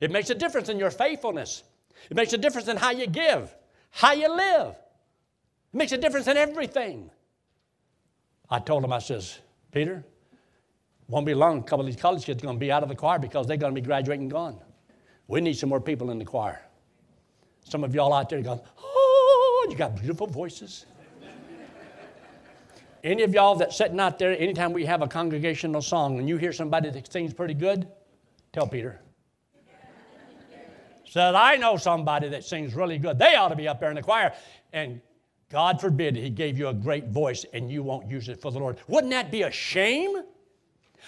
It 0.00 0.10
makes 0.10 0.30
a 0.30 0.34
difference 0.34 0.68
in 0.68 0.78
your 0.78 0.90
faithfulness. 0.90 1.62
It 2.10 2.16
makes 2.16 2.32
a 2.32 2.38
difference 2.38 2.68
in 2.68 2.76
how 2.76 2.90
you 2.90 3.06
give, 3.06 3.54
how 3.90 4.12
you 4.12 4.34
live. 4.34 4.74
It 5.72 5.76
makes 5.76 5.92
a 5.92 5.98
difference 5.98 6.26
in 6.26 6.36
everything. 6.36 7.10
I 8.48 8.58
told 8.58 8.84
him, 8.84 8.92
I 8.92 8.98
says, 8.98 9.38
Peter, 9.70 10.04
won't 11.08 11.26
be 11.26 11.34
long, 11.34 11.58
a 11.58 11.62
couple 11.62 11.80
of 11.80 11.86
these 11.86 12.00
college 12.00 12.24
kids 12.24 12.42
are 12.42 12.46
going 12.46 12.56
to 12.56 12.60
be 12.60 12.72
out 12.72 12.82
of 12.82 12.88
the 12.88 12.94
choir 12.94 13.18
because 13.18 13.46
they're 13.46 13.56
going 13.56 13.74
to 13.74 13.80
be 13.80 13.84
graduating 13.84 14.28
gone. 14.28 14.58
We 15.28 15.40
need 15.40 15.56
some 15.56 15.68
more 15.68 15.80
people 15.80 16.10
in 16.10 16.18
the 16.18 16.24
choir. 16.24 16.60
Some 17.64 17.84
of 17.84 17.94
y'all 17.94 18.12
out 18.12 18.28
there 18.28 18.40
going, 18.42 18.60
oh, 18.82 19.66
you 19.70 19.76
got 19.76 19.96
beautiful 19.96 20.26
voices. 20.26 20.86
Any 23.02 23.22
of 23.22 23.32
y'all 23.32 23.54
that's 23.54 23.76
sitting 23.76 23.98
out 23.98 24.18
there, 24.18 24.38
anytime 24.38 24.72
we 24.72 24.84
have 24.84 25.00
a 25.00 25.08
congregational 25.08 25.80
song 25.80 26.18
and 26.18 26.28
you 26.28 26.36
hear 26.36 26.52
somebody 26.52 26.90
that 26.90 27.10
sings 27.10 27.32
pretty 27.32 27.54
good, 27.54 27.88
tell 28.52 28.66
Peter. 28.66 29.00
Said, 31.08 31.34
I 31.34 31.56
know 31.56 31.76
somebody 31.76 32.28
that 32.28 32.44
sings 32.44 32.74
really 32.74 32.98
good. 32.98 33.18
They 33.18 33.36
ought 33.36 33.48
to 33.48 33.56
be 33.56 33.68
up 33.68 33.80
there 33.80 33.88
in 33.88 33.96
the 33.96 34.02
choir. 34.02 34.34
And 34.72 35.00
God 35.50 35.80
forbid 35.80 36.14
he 36.14 36.28
gave 36.28 36.58
you 36.58 36.68
a 36.68 36.74
great 36.74 37.08
voice 37.08 37.46
and 37.54 37.70
you 37.70 37.82
won't 37.82 38.10
use 38.10 38.28
it 38.28 38.40
for 38.40 38.52
the 38.52 38.58
Lord. 38.58 38.78
Wouldn't 38.86 39.10
that 39.12 39.30
be 39.30 39.42
a 39.42 39.50
shame? 39.50 40.22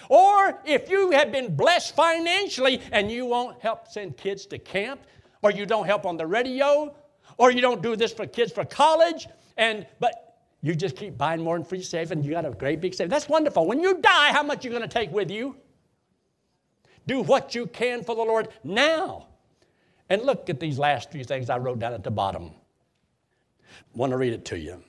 Or 0.09 0.59
if 0.65 0.89
you 0.89 1.11
have 1.11 1.31
been 1.31 1.55
blessed 1.55 1.95
financially 1.95 2.81
and 2.91 3.11
you 3.11 3.25
won't 3.27 3.61
help 3.61 3.87
send 3.87 4.17
kids 4.17 4.47
to 4.47 4.57
camp, 4.57 5.01
or 5.43 5.51
you 5.51 5.65
don't 5.65 5.85
help 5.85 6.05
on 6.05 6.17
the 6.17 6.25
radio, 6.25 6.95
or 7.37 7.51
you 7.51 7.61
don't 7.61 7.81
do 7.83 7.95
this 7.95 8.13
for 8.13 8.25
kids 8.25 8.51
for 8.51 8.65
college, 8.65 9.27
and 9.57 9.85
but 9.99 10.32
you 10.63 10.73
just 10.73 10.95
keep 10.95 11.17
buying 11.17 11.41
more 11.41 11.57
and 11.57 11.67
free 11.67 11.83
safe 11.83 12.11
and 12.11 12.23
you 12.23 12.31
got 12.31 12.45
a 12.45 12.51
great 12.51 12.79
big 12.79 12.93
safe. 12.93 13.09
That's 13.09 13.27
wonderful. 13.27 13.67
When 13.67 13.81
you 13.81 13.99
die, 13.99 14.31
how 14.31 14.43
much 14.43 14.63
are 14.63 14.69
you 14.69 14.73
going 14.73 14.87
to 14.87 14.87
take 14.87 15.11
with 15.11 15.29
you? 15.29 15.57
Do 17.05 17.21
what 17.21 17.53
you 17.53 17.67
can 17.67 18.01
for 18.01 18.15
the 18.15 18.23
Lord 18.23 18.47
now. 18.63 19.27
And 20.09 20.21
look 20.21 20.49
at 20.49 20.61
these 20.61 20.79
last 20.79 21.11
few 21.11 21.25
things 21.25 21.49
I 21.49 21.57
wrote 21.57 21.79
down 21.79 21.93
at 21.93 22.03
the 22.03 22.11
bottom. 22.11 22.51
I 23.69 23.97
want 23.97 24.11
to 24.11 24.17
read 24.17 24.31
it 24.31 24.45
to 24.45 24.57
you. 24.57 24.81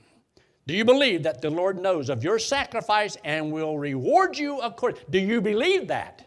Do 0.69 0.75
you 0.75 0.85
believe 0.85 1.25
that 1.25 1.43
the 1.43 1.51
Lord 1.51 1.81
knows 1.81 2.09
of 2.09 2.23
your 2.23 2.39
sacrifice 2.39 3.17
and 3.25 3.51
will 3.51 3.77
reward 3.77 4.39
you 4.39 4.61
according? 4.61 5.03
Do 5.11 5.19
you 5.19 5.41
believe 5.41 5.89
that? 5.89 6.25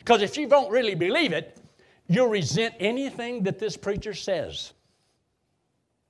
Because 0.00 0.20
if 0.20 0.36
you 0.36 0.48
don't 0.48 0.70
really 0.70 0.96
believe 0.96 1.32
it, 1.32 1.58
you'll 2.08 2.26
resent 2.26 2.74
anything 2.80 3.44
that 3.44 3.60
this 3.60 3.76
preacher 3.76 4.14
says. 4.14 4.72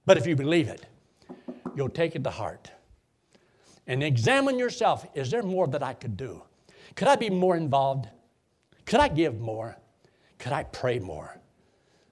But 0.07 0.17
if 0.17 0.27
you 0.27 0.35
believe 0.35 0.69
it, 0.69 0.87
you'll 1.77 1.89
take 1.89 2.17
it 2.17 2.25
to 2.25 2.31
heart 2.31 2.71
and 3.87 4.03
examine 4.03 4.59
yourself. 4.59 5.07
Is 5.15 5.31
there 5.31 5.43
more 5.43 5.67
that 5.69 5.83
I 5.83 5.95
could 5.95 6.17
do? 6.17 6.43
Could 6.95 7.09
I 7.09 7.17
be 7.17 7.31
more 7.31 7.57
involved? 7.57 8.09
Could 8.85 9.01
I 9.01 9.09
give 9.09 9.41
more? 9.41 9.77
Could 10.39 10.53
I 10.53 10.65
pray 10.65 10.99
more? 10.99 11.39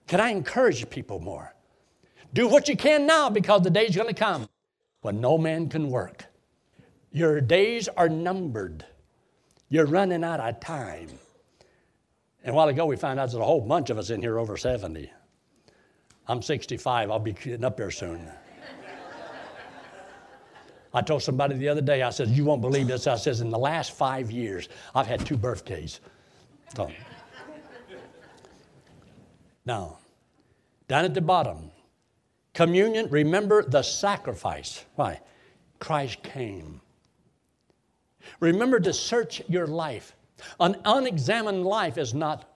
Could 0.06 0.20
I 0.20 0.30
encourage 0.30 0.88
people 0.90 1.20
more? 1.20 1.54
Do 2.32 2.48
what 2.48 2.68
you 2.68 2.76
can 2.76 3.06
now 3.06 3.30
because 3.30 3.62
the 3.62 3.70
day's 3.70 3.96
going 3.96 4.08
to 4.08 4.14
come 4.14 4.48
when 5.02 5.20
no 5.20 5.38
man 5.38 5.68
can 5.68 5.88
work. 5.88 6.24
Your 7.10 7.40
days 7.40 7.88
are 7.88 8.08
numbered. 8.08 8.84
You're 9.68 9.86
running 9.86 10.24
out 10.24 10.40
of 10.40 10.60
time. 10.60 11.08
And 12.42 12.52
a 12.52 12.56
while 12.56 12.68
ago, 12.68 12.86
we 12.86 12.96
found 12.96 13.18
out 13.18 13.30
there's 13.30 13.40
a 13.40 13.44
whole 13.44 13.60
bunch 13.60 13.90
of 13.90 13.98
us 13.98 14.10
in 14.10 14.20
here 14.20 14.38
over 14.38 14.56
70. 14.56 15.10
I'm 16.26 16.42
65. 16.42 17.10
I'll 17.10 17.18
be 17.18 17.32
getting 17.32 17.64
up 17.64 17.76
there 17.76 17.90
soon. 17.90 18.30
I 20.94 21.02
told 21.02 21.22
somebody 21.22 21.56
the 21.56 21.68
other 21.68 21.80
day, 21.80 22.02
I 22.02 22.10
said, 22.10 22.28
You 22.28 22.44
won't 22.44 22.62
believe 22.62 22.88
this. 22.88 23.06
I 23.06 23.16
says, 23.16 23.40
In 23.40 23.50
the 23.50 23.58
last 23.58 23.92
five 23.92 24.30
years, 24.30 24.68
I've 24.94 25.06
had 25.06 25.24
two 25.24 25.36
birthdays. 25.36 26.00
So, 26.74 26.90
now, 29.64 29.98
down 30.86 31.04
at 31.04 31.14
the 31.14 31.20
bottom, 31.20 31.70
communion, 32.54 33.08
remember 33.10 33.62
the 33.62 33.82
sacrifice. 33.82 34.84
Why? 34.94 35.20
Christ 35.78 36.22
came. 36.22 36.80
Remember 38.40 38.80
to 38.80 38.92
search 38.92 39.42
your 39.48 39.66
life. 39.66 40.14
An 40.60 40.76
unexamined 40.84 41.64
life 41.64 41.98
is 41.98 42.14
not 42.14 42.50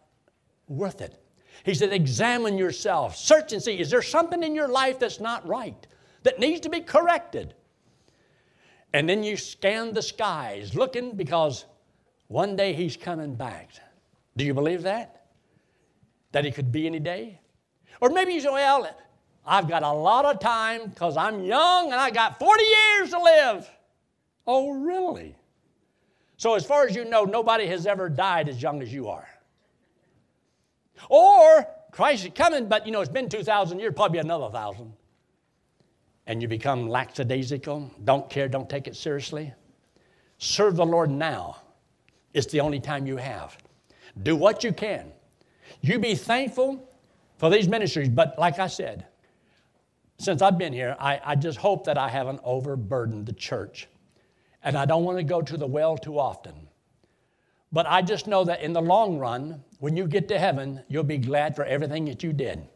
worth 0.68 1.00
it. 1.00 1.22
He 1.64 1.74
said, 1.74 1.92
Examine 1.92 2.56
yourself, 2.56 3.16
search 3.16 3.52
and 3.52 3.62
see, 3.62 3.78
is 3.78 3.90
there 3.90 4.02
something 4.02 4.42
in 4.42 4.54
your 4.54 4.68
life 4.68 4.98
that's 4.98 5.20
not 5.20 5.46
right, 5.46 5.86
that 6.22 6.38
needs 6.38 6.60
to 6.60 6.70
be 6.70 6.80
corrected? 6.80 7.54
And 8.92 9.08
then 9.08 9.22
you 9.22 9.36
scan 9.36 9.92
the 9.92 10.02
skies 10.02 10.74
looking 10.74 11.16
because 11.16 11.64
one 12.28 12.56
day 12.56 12.72
he's 12.72 12.96
coming 12.96 13.34
back. 13.34 13.70
Do 14.36 14.44
you 14.44 14.54
believe 14.54 14.82
that? 14.82 15.26
That 16.32 16.44
he 16.44 16.50
could 16.50 16.72
be 16.72 16.86
any 16.86 16.98
day? 16.98 17.40
Or 18.00 18.10
maybe 18.10 18.32
you 18.32 18.40
say, 18.40 18.50
well, 18.50 18.88
I've 19.46 19.68
got 19.68 19.82
a 19.82 19.92
lot 19.92 20.24
of 20.24 20.40
time 20.40 20.88
because 20.88 21.16
I'm 21.16 21.44
young 21.44 21.92
and 21.92 22.00
I 22.00 22.10
got 22.10 22.38
40 22.38 22.64
years 22.64 23.10
to 23.10 23.22
live. 23.22 23.70
Oh, 24.46 24.70
really? 24.70 25.36
So, 26.36 26.54
as 26.54 26.66
far 26.66 26.86
as 26.86 26.96
you 26.96 27.04
know, 27.04 27.24
nobody 27.24 27.66
has 27.66 27.86
ever 27.86 28.08
died 28.08 28.48
as 28.48 28.60
young 28.60 28.82
as 28.82 28.92
you 28.92 29.08
are. 29.08 29.28
Or 31.08 31.66
Christ 31.92 32.24
is 32.24 32.32
coming, 32.34 32.66
but 32.66 32.86
you 32.86 32.92
know, 32.92 33.00
it's 33.00 33.10
been 33.10 33.28
2,000 33.28 33.78
years, 33.78 33.92
probably 33.94 34.18
another 34.18 34.50
thousand. 34.50 34.92
And 36.32 36.40
you 36.40 36.48
become 36.48 36.88
lackadaisical, 36.88 37.90
don't 38.04 38.30
care, 38.30 38.48
don't 38.48 38.66
take 38.66 38.88
it 38.88 38.96
seriously. 38.96 39.52
Serve 40.38 40.76
the 40.76 40.86
Lord 40.86 41.10
now. 41.10 41.58
It's 42.32 42.46
the 42.46 42.60
only 42.60 42.80
time 42.80 43.06
you 43.06 43.18
have. 43.18 43.58
Do 44.22 44.34
what 44.34 44.64
you 44.64 44.72
can. 44.72 45.12
You 45.82 45.98
be 45.98 46.14
thankful 46.14 46.90
for 47.36 47.50
these 47.50 47.68
ministries, 47.68 48.08
but 48.08 48.38
like 48.38 48.58
I 48.58 48.68
said, 48.68 49.04
since 50.16 50.40
I've 50.40 50.56
been 50.56 50.72
here, 50.72 50.96
I, 50.98 51.20
I 51.22 51.34
just 51.34 51.58
hope 51.58 51.84
that 51.84 51.98
I 51.98 52.08
haven't 52.08 52.40
overburdened 52.44 53.26
the 53.26 53.34
church. 53.34 53.86
And 54.64 54.74
I 54.74 54.86
don't 54.86 55.04
want 55.04 55.18
to 55.18 55.24
go 55.24 55.42
to 55.42 55.58
the 55.58 55.66
well 55.66 55.98
too 55.98 56.18
often. 56.18 56.54
But 57.72 57.84
I 57.86 58.00
just 58.00 58.26
know 58.26 58.42
that 58.44 58.62
in 58.62 58.72
the 58.72 58.80
long 58.80 59.18
run, 59.18 59.62
when 59.80 59.98
you 59.98 60.06
get 60.06 60.28
to 60.28 60.38
heaven, 60.38 60.82
you'll 60.88 61.04
be 61.04 61.18
glad 61.18 61.54
for 61.54 61.66
everything 61.66 62.06
that 62.06 62.22
you 62.22 62.32
did. 62.32 62.66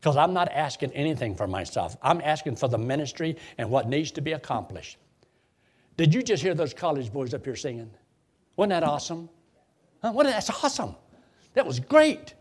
Because 0.00 0.16
I'm 0.16 0.32
not 0.32 0.50
asking 0.52 0.92
anything 0.92 1.34
for 1.34 1.46
myself. 1.46 1.96
I'm 2.02 2.20
asking 2.22 2.56
for 2.56 2.68
the 2.68 2.78
ministry 2.78 3.36
and 3.58 3.68
what 3.70 3.88
needs 3.88 4.10
to 4.12 4.20
be 4.20 4.32
accomplished. 4.32 4.96
Did 5.96 6.14
you 6.14 6.22
just 6.22 6.42
hear 6.42 6.54
those 6.54 6.72
college 6.72 7.12
boys 7.12 7.34
up 7.34 7.44
here 7.44 7.56
singing? 7.56 7.90
Wasn't 8.56 8.70
that 8.70 8.84
awesome? 8.84 9.28
Huh? 10.02 10.12
Wasn't 10.14 10.32
that, 10.32 10.46
that's 10.46 10.64
awesome. 10.64 10.94
That 11.54 11.66
was 11.66 11.80
great. 11.80 12.34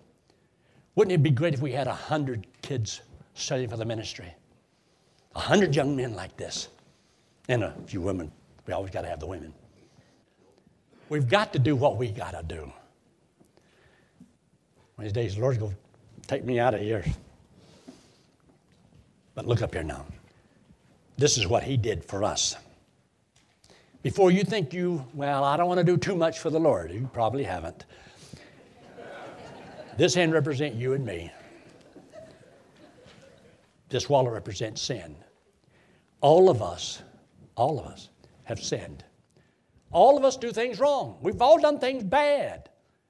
Wouldn't 0.95 1.13
it 1.13 1.23
be 1.23 1.31
great 1.31 1.55
if 1.55 1.61
we 1.61 1.71
had 1.71 1.87
a 1.87 1.93
hundred 1.93 2.45
kids 2.61 3.01
studying 3.33 3.69
for 3.69 3.77
the 3.77 3.85
ministry? 3.85 4.31
A 5.35 5.39
hundred 5.39 5.75
young 5.75 5.95
men 5.95 6.15
like 6.15 6.37
this, 6.37 6.69
and 7.47 7.63
a 7.63 7.73
few 7.85 8.01
women. 8.01 8.31
We 8.65 8.73
always 8.73 8.91
got 8.91 9.01
to 9.01 9.07
have 9.07 9.19
the 9.19 9.27
women. 9.27 9.53
We've 11.09 11.27
got 11.27 11.53
to 11.53 11.59
do 11.59 11.75
what 11.75 11.97
we 11.97 12.11
got 12.11 12.31
to 12.31 12.43
do. 12.43 12.61
One 12.61 12.73
of 14.97 15.03
these 15.03 15.13
days, 15.13 15.35
the 15.35 15.41
Lord's 15.41 15.57
going 15.57 15.71
to 15.71 16.27
take 16.27 16.43
me 16.43 16.59
out 16.59 16.73
of 16.73 16.81
here. 16.81 17.03
But 19.37 19.45
look 19.45 19.61
up 19.61 19.75
here 19.75 19.83
now. 19.83 20.03
This 21.15 21.37
is 21.37 21.45
what 21.45 21.61
He 21.61 21.77
did 21.77 22.03
for 22.03 22.23
us. 22.23 22.55
Before 24.01 24.31
you 24.31 24.43
think 24.43 24.73
you, 24.73 25.05
well, 25.13 25.43
I 25.43 25.55
don't 25.55 25.67
want 25.67 25.77
to 25.77 25.83
do 25.83 25.95
too 25.95 26.15
much 26.15 26.39
for 26.39 26.49
the 26.49 26.59
Lord, 26.59 26.91
you 26.91 27.07
probably 27.13 27.43
haven't. 27.43 27.85
This 29.95 30.15
hand 30.15 30.33
represents 30.33 30.75
you 30.75 30.93
and 30.93 31.05
me. 31.05 31.31
This 33.89 34.09
wallet 34.09 34.33
represents 34.33 34.81
sin. 34.81 35.15
All 36.21 36.49
of 36.49 36.63
us, 36.63 37.03
all 37.55 37.79
of 37.79 37.85
us 37.85 38.09
have 38.45 38.59
sinned. 38.59 39.03
All 39.91 40.17
of 40.17 40.25
us 40.25 40.35
do 40.35 40.51
things 40.51 40.79
wrong. 40.79 41.19
We've 41.21 41.43
all 41.43 41.59
done 41.59 41.77
things 41.77 42.03
bad. 42.03 42.69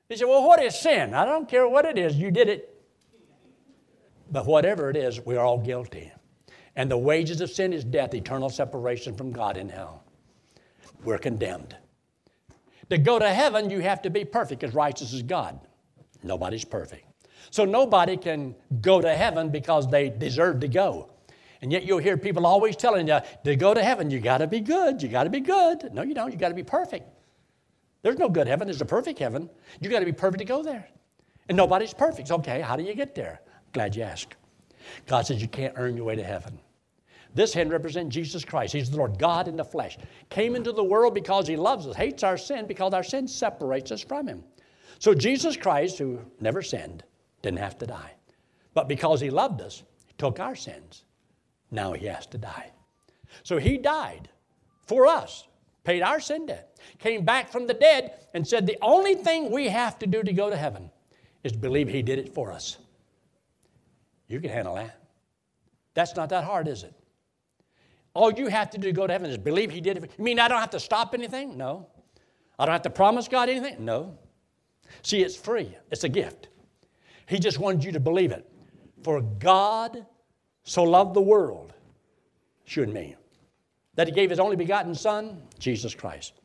You 0.10 0.18
say, 0.18 0.26
well, 0.26 0.46
what 0.46 0.62
is 0.62 0.78
sin? 0.78 1.14
I 1.14 1.24
don't 1.24 1.48
care 1.48 1.70
what 1.70 1.86
it 1.86 1.98
is, 1.98 2.18
you 2.18 2.32
did 2.32 2.50
it. 2.50 2.84
But 4.30 4.46
whatever 4.46 4.90
it 4.90 4.98
is, 4.98 5.22
we're 5.22 5.40
all 5.40 5.58
guilty. 5.58 6.12
And 6.78 6.92
the 6.92 6.98
wages 6.98 7.42
of 7.42 7.50
sin 7.50 7.74
is 7.74 7.84
death, 7.84 8.14
eternal 8.14 8.50
separation 8.50 9.16
from 9.16 9.32
God 9.32 9.58
in 9.58 9.68
hell. 9.68 10.04
We're 11.04 11.18
condemned. 11.18 11.76
To 12.92 13.00
go 13.00 13.18
to 13.18 13.28
heaven, 13.28 13.72
you 13.72 13.80
have 13.80 14.04
to 14.04 14.12
be 14.12 14.24
perfect, 14.24 14.64
as 14.64 14.76
righteous 14.76 15.12
as 15.12 15.24
God. 15.24 15.60
Nobody's 16.24 16.64
perfect. 16.64 17.06
So 17.50 17.66
nobody 17.66 18.16
can 18.16 18.56
go 18.80 19.02
to 19.02 19.14
heaven 19.14 19.50
because 19.50 19.90
they 19.90 20.10
deserve 20.10 20.60
to 20.60 20.68
go. 20.68 21.10
And 21.62 21.72
yet 21.72 21.84
you'll 21.84 21.98
hear 21.98 22.16
people 22.16 22.46
always 22.46 22.76
telling 22.76 23.08
you 23.08 23.20
to 23.44 23.56
go 23.56 23.74
to 23.74 23.84
heaven, 23.84 24.12
you 24.12 24.20
got 24.20 24.38
to 24.38 24.48
be 24.48 24.60
good, 24.60 25.02
you 25.02 25.10
got 25.10 25.24
to 25.24 25.32
be 25.32 25.40
good. 25.40 25.92
No, 25.92 26.04
you 26.04 26.14
don't, 26.14 26.32
you 26.32 26.38
got 26.38 26.50
to 26.50 26.56
be 26.56 26.64
perfect. 26.64 27.10
There's 28.04 28.20
no 28.20 28.30
good 28.30 28.48
heaven, 28.48 28.68
there's 28.68 28.82
a 28.82 28.86
perfect 28.86 29.18
heaven. 29.18 29.50
You 29.82 29.90
got 29.90 30.02
to 30.02 30.06
be 30.06 30.14
perfect 30.14 30.40
to 30.40 30.46
go 30.46 30.62
there. 30.62 30.88
And 31.50 31.58
nobody's 31.58 31.94
perfect. 31.94 32.30
Okay, 32.30 32.62
how 32.62 32.76
do 32.76 32.84
you 32.84 32.94
get 32.94 33.16
there? 33.16 33.42
Glad 33.74 33.96
you 33.96 34.04
asked. 34.04 34.36
God 35.08 35.26
says 35.26 35.42
you 35.42 35.48
can't 35.48 35.74
earn 35.76 35.98
your 35.98 36.06
way 36.06 36.16
to 36.16 36.24
heaven. 36.24 36.60
This 37.34 37.54
hand 37.54 37.72
represents 37.72 38.14
Jesus 38.14 38.44
Christ. 38.44 38.74
He's 38.74 38.90
the 38.90 38.98
Lord 38.98 39.20
God 39.20 39.48
in 39.48 39.58
the 39.58 39.64
flesh. 39.64 39.98
Came 40.30 40.56
into 40.56 40.72
the 40.72 40.84
world 40.84 41.14
because 41.14 41.48
he 41.48 41.56
loves 41.56 41.88
us, 41.88 41.96
hates 41.96 42.24
our 42.24 42.38
sin 42.38 42.66
because 42.68 42.94
our 42.94 43.04
sin 43.04 43.28
separates 43.28 43.92
us 43.92 44.02
from 44.02 44.28
him. 44.28 44.44
So 45.00 45.14
Jesus 45.14 45.56
Christ, 45.56 45.98
who 45.98 46.20
never 46.40 46.62
sinned, 46.62 47.04
didn't 47.42 47.60
have 47.60 47.78
to 47.80 47.86
die. 47.86 48.14
But 48.74 48.88
because 48.88 49.22
he 49.22 49.30
loved 49.30 49.62
us, 49.62 49.84
he 50.06 50.14
took 50.18 50.40
our 50.40 50.56
sins. 50.56 51.04
Now 51.72 51.94
he 51.94 52.06
has 52.08 52.26
to 52.28 52.38
die. 52.38 52.72
So 53.44 53.58
he 53.58 53.78
died 53.78 54.30
for 54.88 55.06
us, 55.06 55.48
paid 55.84 56.02
our 56.02 56.20
sin 56.20 56.46
debt, 56.46 56.80
came 56.98 57.26
back 57.26 57.52
from 57.52 57.68
the 57.68 57.74
dead, 57.74 58.14
and 58.34 58.48
said 58.48 58.66
the 58.66 58.78
only 58.82 59.16
thing 59.16 59.52
we 59.52 59.68
have 59.68 60.00
to 60.00 60.08
do 60.08 60.24
to 60.24 60.34
go 60.34 60.50
to 60.50 60.56
heaven 60.56 60.90
is 61.44 61.52
to 61.52 61.58
believe 61.58 61.90
he 61.90 62.02
did 62.02 62.20
it 62.20 62.34
for 62.34 62.52
us. 62.52 62.78
You 64.28 64.40
can 64.40 64.50
handle 64.50 64.76
that. 64.76 65.00
That's 65.94 66.16
not 66.16 66.30
that 66.30 66.44
hard, 66.44 66.68
is 66.68 66.84
it? 66.84 66.94
All 68.18 68.34
you 68.34 68.48
have 68.48 68.72
to 68.72 68.80
do 68.80 68.88
to 68.88 68.94
go 68.94 69.06
to 69.06 69.14
heaven 69.14 69.30
is 69.30 69.38
believe 69.38 69.70
He 69.70 69.80
did 69.80 69.98
it. 69.98 70.12
You 70.18 70.24
mean 70.24 70.40
I 70.40 70.48
don't 70.48 70.60
have 70.60 70.72
to 70.72 70.80
stop 70.80 71.14
anything? 71.14 71.56
No. 71.56 71.86
I 72.58 72.66
don't 72.66 72.74
have 72.74 72.82
to 72.82 72.90
promise 72.90 73.28
God 73.28 73.48
anything? 73.48 73.86
No. 73.86 74.18
See, 75.04 75.22
it's 75.22 75.36
free, 75.36 75.78
it's 75.92 76.04
a 76.04 76.10
gift. 76.10 76.48
He 77.28 77.38
just 77.38 77.60
wanted 77.60 77.84
you 77.84 77.92
to 77.92 78.00
believe 78.00 78.32
it. 78.32 78.50
For 79.04 79.22
God 79.22 80.04
so 80.64 80.82
loved 80.84 81.14
the 81.14 81.22
world, 81.22 81.74
you 82.66 82.82
and 82.82 82.92
me, 82.92 83.16
that 83.94 84.08
He 84.08 84.14
gave 84.14 84.32
His 84.32 84.40
only 84.40 84.56
begotten 84.56 84.96
Son, 84.96 85.44
Jesus 85.60 85.94
Christ. 85.94 86.42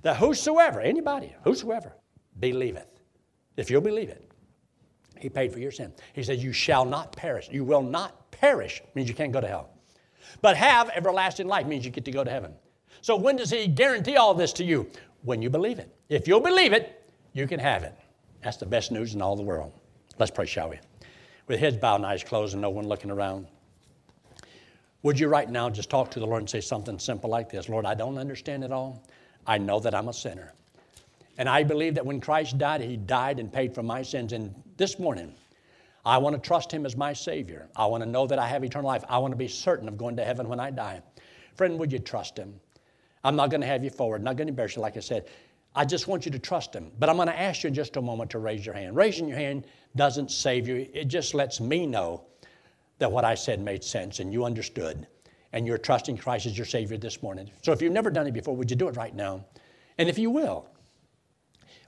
That 0.00 0.16
whosoever, 0.16 0.80
anybody, 0.80 1.36
whosoever, 1.44 1.92
believeth, 2.40 2.88
if 3.58 3.70
you'll 3.70 3.82
believe 3.82 4.08
it, 4.08 4.32
He 5.18 5.28
paid 5.28 5.52
for 5.52 5.58
your 5.58 5.70
sin. 5.70 5.92
He 6.14 6.22
says, 6.22 6.42
You 6.42 6.54
shall 6.54 6.86
not 6.86 7.12
perish. 7.12 7.50
You 7.52 7.64
will 7.64 7.82
not 7.82 8.30
perish, 8.30 8.80
means 8.94 9.06
you 9.06 9.14
can't 9.14 9.32
go 9.32 9.42
to 9.42 9.48
hell. 9.48 9.68
But 10.42 10.56
have 10.56 10.90
everlasting 10.90 11.46
life, 11.48 11.66
means 11.66 11.84
you 11.84 11.90
get 11.90 12.04
to 12.04 12.10
go 12.10 12.24
to 12.24 12.30
heaven. 12.30 12.52
So 13.00 13.16
when 13.16 13.36
does 13.36 13.50
He 13.50 13.66
guarantee 13.66 14.16
all 14.16 14.34
this 14.34 14.52
to 14.54 14.64
you? 14.64 14.90
When 15.22 15.42
you 15.42 15.50
believe 15.50 15.78
it. 15.78 15.94
If 16.08 16.28
you'll 16.28 16.40
believe 16.40 16.72
it, 16.72 17.10
you 17.32 17.46
can 17.46 17.60
have 17.60 17.82
it. 17.82 17.94
That's 18.42 18.56
the 18.56 18.66
best 18.66 18.92
news 18.92 19.14
in 19.14 19.22
all 19.22 19.36
the 19.36 19.42
world. 19.42 19.72
Let's 20.18 20.30
pray, 20.30 20.46
shall 20.46 20.70
we? 20.70 20.78
With 21.46 21.60
heads 21.60 21.76
bowed 21.76 21.96
and 21.96 22.06
eyes 22.06 22.22
closed 22.22 22.52
and 22.52 22.62
no 22.62 22.70
one 22.70 22.86
looking 22.86 23.10
around. 23.10 23.46
Would 25.02 25.18
you 25.18 25.28
right 25.28 25.48
now 25.48 25.70
just 25.70 25.90
talk 25.90 26.10
to 26.12 26.20
the 26.20 26.26
Lord 26.26 26.42
and 26.42 26.50
say 26.50 26.60
something 26.60 26.98
simple 26.98 27.30
like 27.30 27.50
this 27.50 27.68
Lord, 27.68 27.86
I 27.86 27.94
don't 27.94 28.18
understand 28.18 28.64
it 28.64 28.72
all. 28.72 29.02
I 29.46 29.58
know 29.58 29.80
that 29.80 29.94
I'm 29.94 30.08
a 30.08 30.12
sinner. 30.12 30.52
And 31.38 31.48
I 31.48 31.62
believe 31.62 31.94
that 31.94 32.04
when 32.04 32.20
Christ 32.20 32.58
died, 32.58 32.80
He 32.80 32.96
died 32.96 33.38
and 33.38 33.52
paid 33.52 33.74
for 33.74 33.82
my 33.82 34.02
sins. 34.02 34.32
And 34.32 34.54
this 34.76 34.98
morning, 34.98 35.32
I 36.08 36.16
want 36.16 36.34
to 36.34 36.40
trust 36.40 36.72
Him 36.72 36.86
as 36.86 36.96
my 36.96 37.12
Savior. 37.12 37.68
I 37.76 37.84
want 37.84 38.02
to 38.02 38.08
know 38.08 38.26
that 38.26 38.38
I 38.38 38.48
have 38.48 38.64
eternal 38.64 38.88
life. 38.88 39.04
I 39.10 39.18
want 39.18 39.32
to 39.32 39.36
be 39.36 39.46
certain 39.46 39.88
of 39.88 39.98
going 39.98 40.16
to 40.16 40.24
heaven 40.24 40.48
when 40.48 40.58
I 40.58 40.70
die. 40.70 41.02
Friend, 41.54 41.78
would 41.78 41.92
you 41.92 41.98
trust 41.98 42.38
Him? 42.38 42.58
I'm 43.24 43.36
not 43.36 43.50
going 43.50 43.60
to 43.60 43.66
have 43.66 43.84
you 43.84 43.90
forward, 43.90 44.22
not 44.22 44.38
going 44.38 44.46
to 44.46 44.52
embarrass 44.52 44.74
you, 44.74 44.80
like 44.80 44.96
I 44.96 45.00
said. 45.00 45.28
I 45.74 45.84
just 45.84 46.08
want 46.08 46.24
you 46.24 46.32
to 46.32 46.38
trust 46.38 46.74
Him. 46.74 46.90
But 46.98 47.10
I'm 47.10 47.16
going 47.16 47.28
to 47.28 47.38
ask 47.38 47.62
you 47.62 47.68
in 47.68 47.74
just 47.74 47.98
a 47.98 48.00
moment 48.00 48.30
to 48.30 48.38
raise 48.38 48.64
your 48.64 48.74
hand. 48.74 48.96
Raising 48.96 49.28
your 49.28 49.36
hand 49.36 49.66
doesn't 49.96 50.30
save 50.30 50.66
you, 50.66 50.88
it 50.94 51.08
just 51.08 51.34
lets 51.34 51.60
me 51.60 51.84
know 51.86 52.24
that 53.00 53.12
what 53.12 53.26
I 53.26 53.34
said 53.34 53.60
made 53.60 53.84
sense 53.84 54.18
and 54.18 54.32
you 54.32 54.46
understood. 54.46 55.06
And 55.52 55.66
you're 55.66 55.76
trusting 55.76 56.16
Christ 56.16 56.46
as 56.46 56.56
your 56.56 56.66
Savior 56.66 56.96
this 56.96 57.22
morning. 57.22 57.50
So 57.62 57.72
if 57.72 57.82
you've 57.82 57.92
never 57.92 58.10
done 58.10 58.26
it 58.26 58.32
before, 58.32 58.56
would 58.56 58.70
you 58.70 58.76
do 58.76 58.88
it 58.88 58.96
right 58.96 59.14
now? 59.14 59.44
And 59.98 60.08
if 60.08 60.18
you 60.18 60.30
will, 60.30 60.70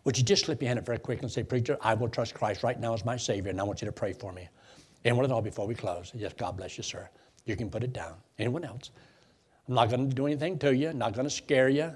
would 0.04 0.16
you 0.16 0.24
just 0.24 0.46
slip 0.46 0.62
your 0.62 0.68
hand 0.68 0.78
up 0.78 0.86
very 0.86 0.98
quickly 0.98 1.24
and 1.24 1.32
say, 1.32 1.42
Preacher, 1.42 1.76
I 1.80 1.94
will 1.94 2.08
trust 2.08 2.34
Christ 2.34 2.62
right 2.62 2.78
now 2.78 2.94
as 2.94 3.04
my 3.04 3.16
Savior, 3.16 3.50
and 3.50 3.60
I 3.60 3.64
want 3.64 3.82
you 3.82 3.86
to 3.86 3.92
pray 3.92 4.12
for 4.12 4.32
me. 4.32 4.42
And 4.42 4.50
Anyone 5.06 5.24
at 5.26 5.32
all 5.32 5.42
before 5.42 5.66
we 5.66 5.74
close? 5.74 6.12
Yes, 6.14 6.32
God 6.32 6.56
bless 6.56 6.76
you, 6.76 6.82
sir. 6.82 7.08
You 7.44 7.56
can 7.56 7.70
put 7.70 7.82
it 7.82 7.92
down. 7.92 8.14
Anyone 8.38 8.64
else? 8.64 8.90
I'm 9.68 9.74
not 9.74 9.88
going 9.88 10.08
to 10.08 10.14
do 10.14 10.26
anything 10.26 10.58
to 10.60 10.74
you, 10.74 10.92
not 10.92 11.14
going 11.14 11.26
to 11.26 11.30
scare 11.30 11.68
you, 11.68 11.94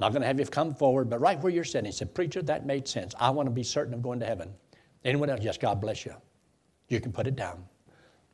not 0.00 0.12
going 0.12 0.22
to 0.22 0.26
have 0.26 0.38
you 0.38 0.46
come 0.46 0.74
forward, 0.74 1.10
but 1.10 1.20
right 1.20 1.40
where 1.40 1.52
you're 1.52 1.64
sitting, 1.64 1.86
he 1.86 1.92
said, 1.92 2.14
Preacher, 2.14 2.42
that 2.42 2.66
made 2.66 2.86
sense. 2.86 3.14
I 3.18 3.30
want 3.30 3.46
to 3.46 3.50
be 3.50 3.62
certain 3.62 3.94
of 3.94 4.02
going 4.02 4.20
to 4.20 4.26
heaven. 4.26 4.52
Anyone 5.04 5.30
else? 5.30 5.40
Yes, 5.42 5.58
God 5.58 5.80
bless 5.80 6.04
you. 6.04 6.14
You 6.88 7.00
can 7.00 7.12
put 7.12 7.26
it 7.26 7.36
down. 7.36 7.64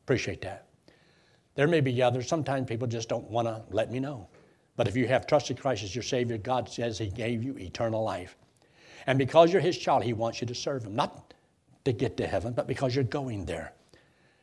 Appreciate 0.03 0.41
that. 0.41 0.67
There 1.55 1.67
may 1.67 1.81
be 1.81 2.01
others. 2.01 2.27
Sometimes 2.27 2.67
people 2.67 2.87
just 2.87 3.09
don't 3.09 3.29
want 3.29 3.47
to 3.47 3.63
let 3.69 3.91
me 3.91 3.99
know. 3.99 4.27
But 4.75 4.87
if 4.87 4.95
you 4.95 5.07
have 5.07 5.25
trusted 5.25 5.59
Christ 5.59 5.83
as 5.83 5.95
your 5.95 6.03
Savior, 6.03 6.37
God 6.37 6.69
says 6.69 6.97
He 6.97 7.07
gave 7.07 7.43
you 7.43 7.57
eternal 7.57 8.03
life. 8.03 8.35
And 9.07 9.17
because 9.17 9.51
you're 9.51 9.61
His 9.61 9.77
child, 9.77 10.03
He 10.03 10.13
wants 10.13 10.41
you 10.41 10.47
to 10.47 10.55
serve 10.55 10.83
Him. 10.83 10.95
Not 10.95 11.33
to 11.85 11.93
get 11.93 12.17
to 12.17 12.27
heaven, 12.27 12.53
but 12.53 12.67
because 12.67 12.95
you're 12.95 13.03
going 13.03 13.45
there. 13.45 13.73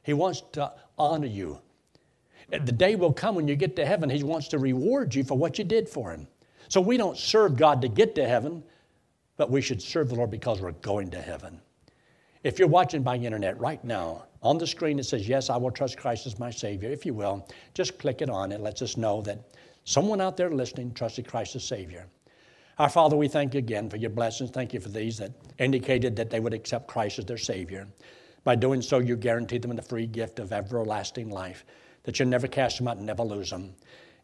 He 0.03 0.13
wants 0.13 0.43
to 0.53 0.73
honor 0.99 1.27
you. 1.27 1.59
The 2.49 2.73
day 2.73 2.97
will 2.97 3.13
come 3.13 3.35
when 3.35 3.49
you 3.49 3.57
get 3.57 3.77
to 3.77 3.87
heaven, 3.87 4.11
He 4.11 4.23
wants 4.23 4.49
to 4.49 4.59
reward 4.59 5.15
you 5.15 5.25
for 5.25 5.37
what 5.37 5.59
you 5.59 5.65
did 5.65 5.89
for 5.89 6.13
Him. 6.13 6.27
So 6.69 6.81
we 6.81 6.97
don't 6.97 7.17
serve 7.17 7.57
God 7.57 7.83
to 7.83 7.89
get 7.89 8.15
to 8.15 8.27
heaven, 8.27 8.63
but 9.37 9.51
we 9.51 9.61
should 9.61 9.83
serve 9.83 10.09
the 10.09 10.15
Lord 10.15 10.31
because 10.31 10.61
we're 10.61 10.73
going 10.73 11.11
to 11.11 11.21
heaven. 11.21 11.61
If 12.45 12.59
you're 12.59 12.69
watching 12.69 13.03
by 13.03 13.17
internet 13.17 13.59
right 13.61 13.83
now, 13.85 14.25
on 14.43 14.59
the 14.59 14.67
screen 14.67 14.99
it 14.99 15.05
says, 15.05 15.29
Yes, 15.29 15.51
I 15.51 15.57
will 15.57 15.71
trust 15.71 15.97
Christ 15.97 16.27
as 16.27 16.39
my 16.39 16.51
Savior. 16.51 16.91
If 16.91 17.07
you 17.07 17.15
will, 17.15 17.49
just 17.75 17.99
click 17.99 18.23
it 18.23 18.29
on. 18.29 18.53
It 18.53 18.61
lets 18.61 18.83
us 18.83 18.97
know 18.97 19.23
that 19.23 19.39
someone 19.85 20.21
out 20.21 20.37
there 20.37 20.51
listening 20.51 20.93
trusted 20.93 21.29
Christ 21.29 21.55
as 21.57 21.65
Savior. 21.65 22.07
Our 22.83 22.89
Father, 22.89 23.17
we 23.17 23.29
thank 23.29 23.55
you 23.55 23.59
again 23.59 23.89
for 23.89 23.97
your 23.97 24.11
blessings. 24.11 24.51
Thank 24.51 24.75
you 24.75 24.81
for 24.81 24.89
these 24.89 25.17
that 25.19 25.31
indicated 25.61 26.17
that 26.17 26.31
they 26.31 26.41
would 26.41 26.53
accept 26.53 26.89
Christ 26.89 27.21
as 27.21 27.25
their 27.25 27.39
Savior. 27.39 27.87
By 28.43 28.57
doing 28.57 28.83
so, 28.83 28.99
you 28.99 29.15
guaranteed 29.15 29.63
them 29.63 29.77
the 29.77 29.83
free 29.83 30.09
gift 30.09 30.41
of 30.41 30.53
everlasting 30.53 31.31
life, 31.31 31.65
that 32.03 32.19
you 32.19 32.27
never 32.27 32.49
cast 32.49 32.79
them 32.79 32.89
out 32.89 32.97
and 32.97 33.07
never 33.07 33.23
lose 33.23 33.51
them. 33.51 33.73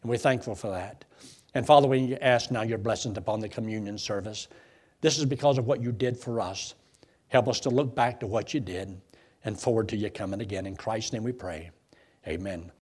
And 0.01 0.09
we're 0.11 0.17
thankful 0.17 0.55
for 0.55 0.71
that. 0.71 1.05
And 1.53 1.65
Father, 1.65 1.87
we 1.87 2.17
ask 2.17 2.51
now 2.51 2.63
your 2.63 2.79
blessings 2.79 3.17
upon 3.17 3.39
the 3.39 3.47
communion 3.47 3.97
service. 3.97 4.49
This 4.99 5.17
is 5.17 5.23
because 5.23 5.57
of 5.57 5.65
what 5.65 5.81
you 5.81 5.93
did 5.93 6.17
for 6.17 6.41
us. 6.41 6.75
Help 7.29 7.47
us 7.47 7.61
to 7.61 7.69
look 7.69 7.95
back 7.95 8.19
to 8.19 8.27
what 8.27 8.53
you 8.53 8.59
did 8.59 8.99
and 9.45 9.57
forward 9.57 9.87
to 9.87 9.95
your 9.95 10.09
coming 10.09 10.41
again. 10.41 10.65
In 10.65 10.75
Christ's 10.75 11.13
name 11.13 11.23
we 11.23 11.31
pray. 11.31 11.71
Amen. 12.27 12.73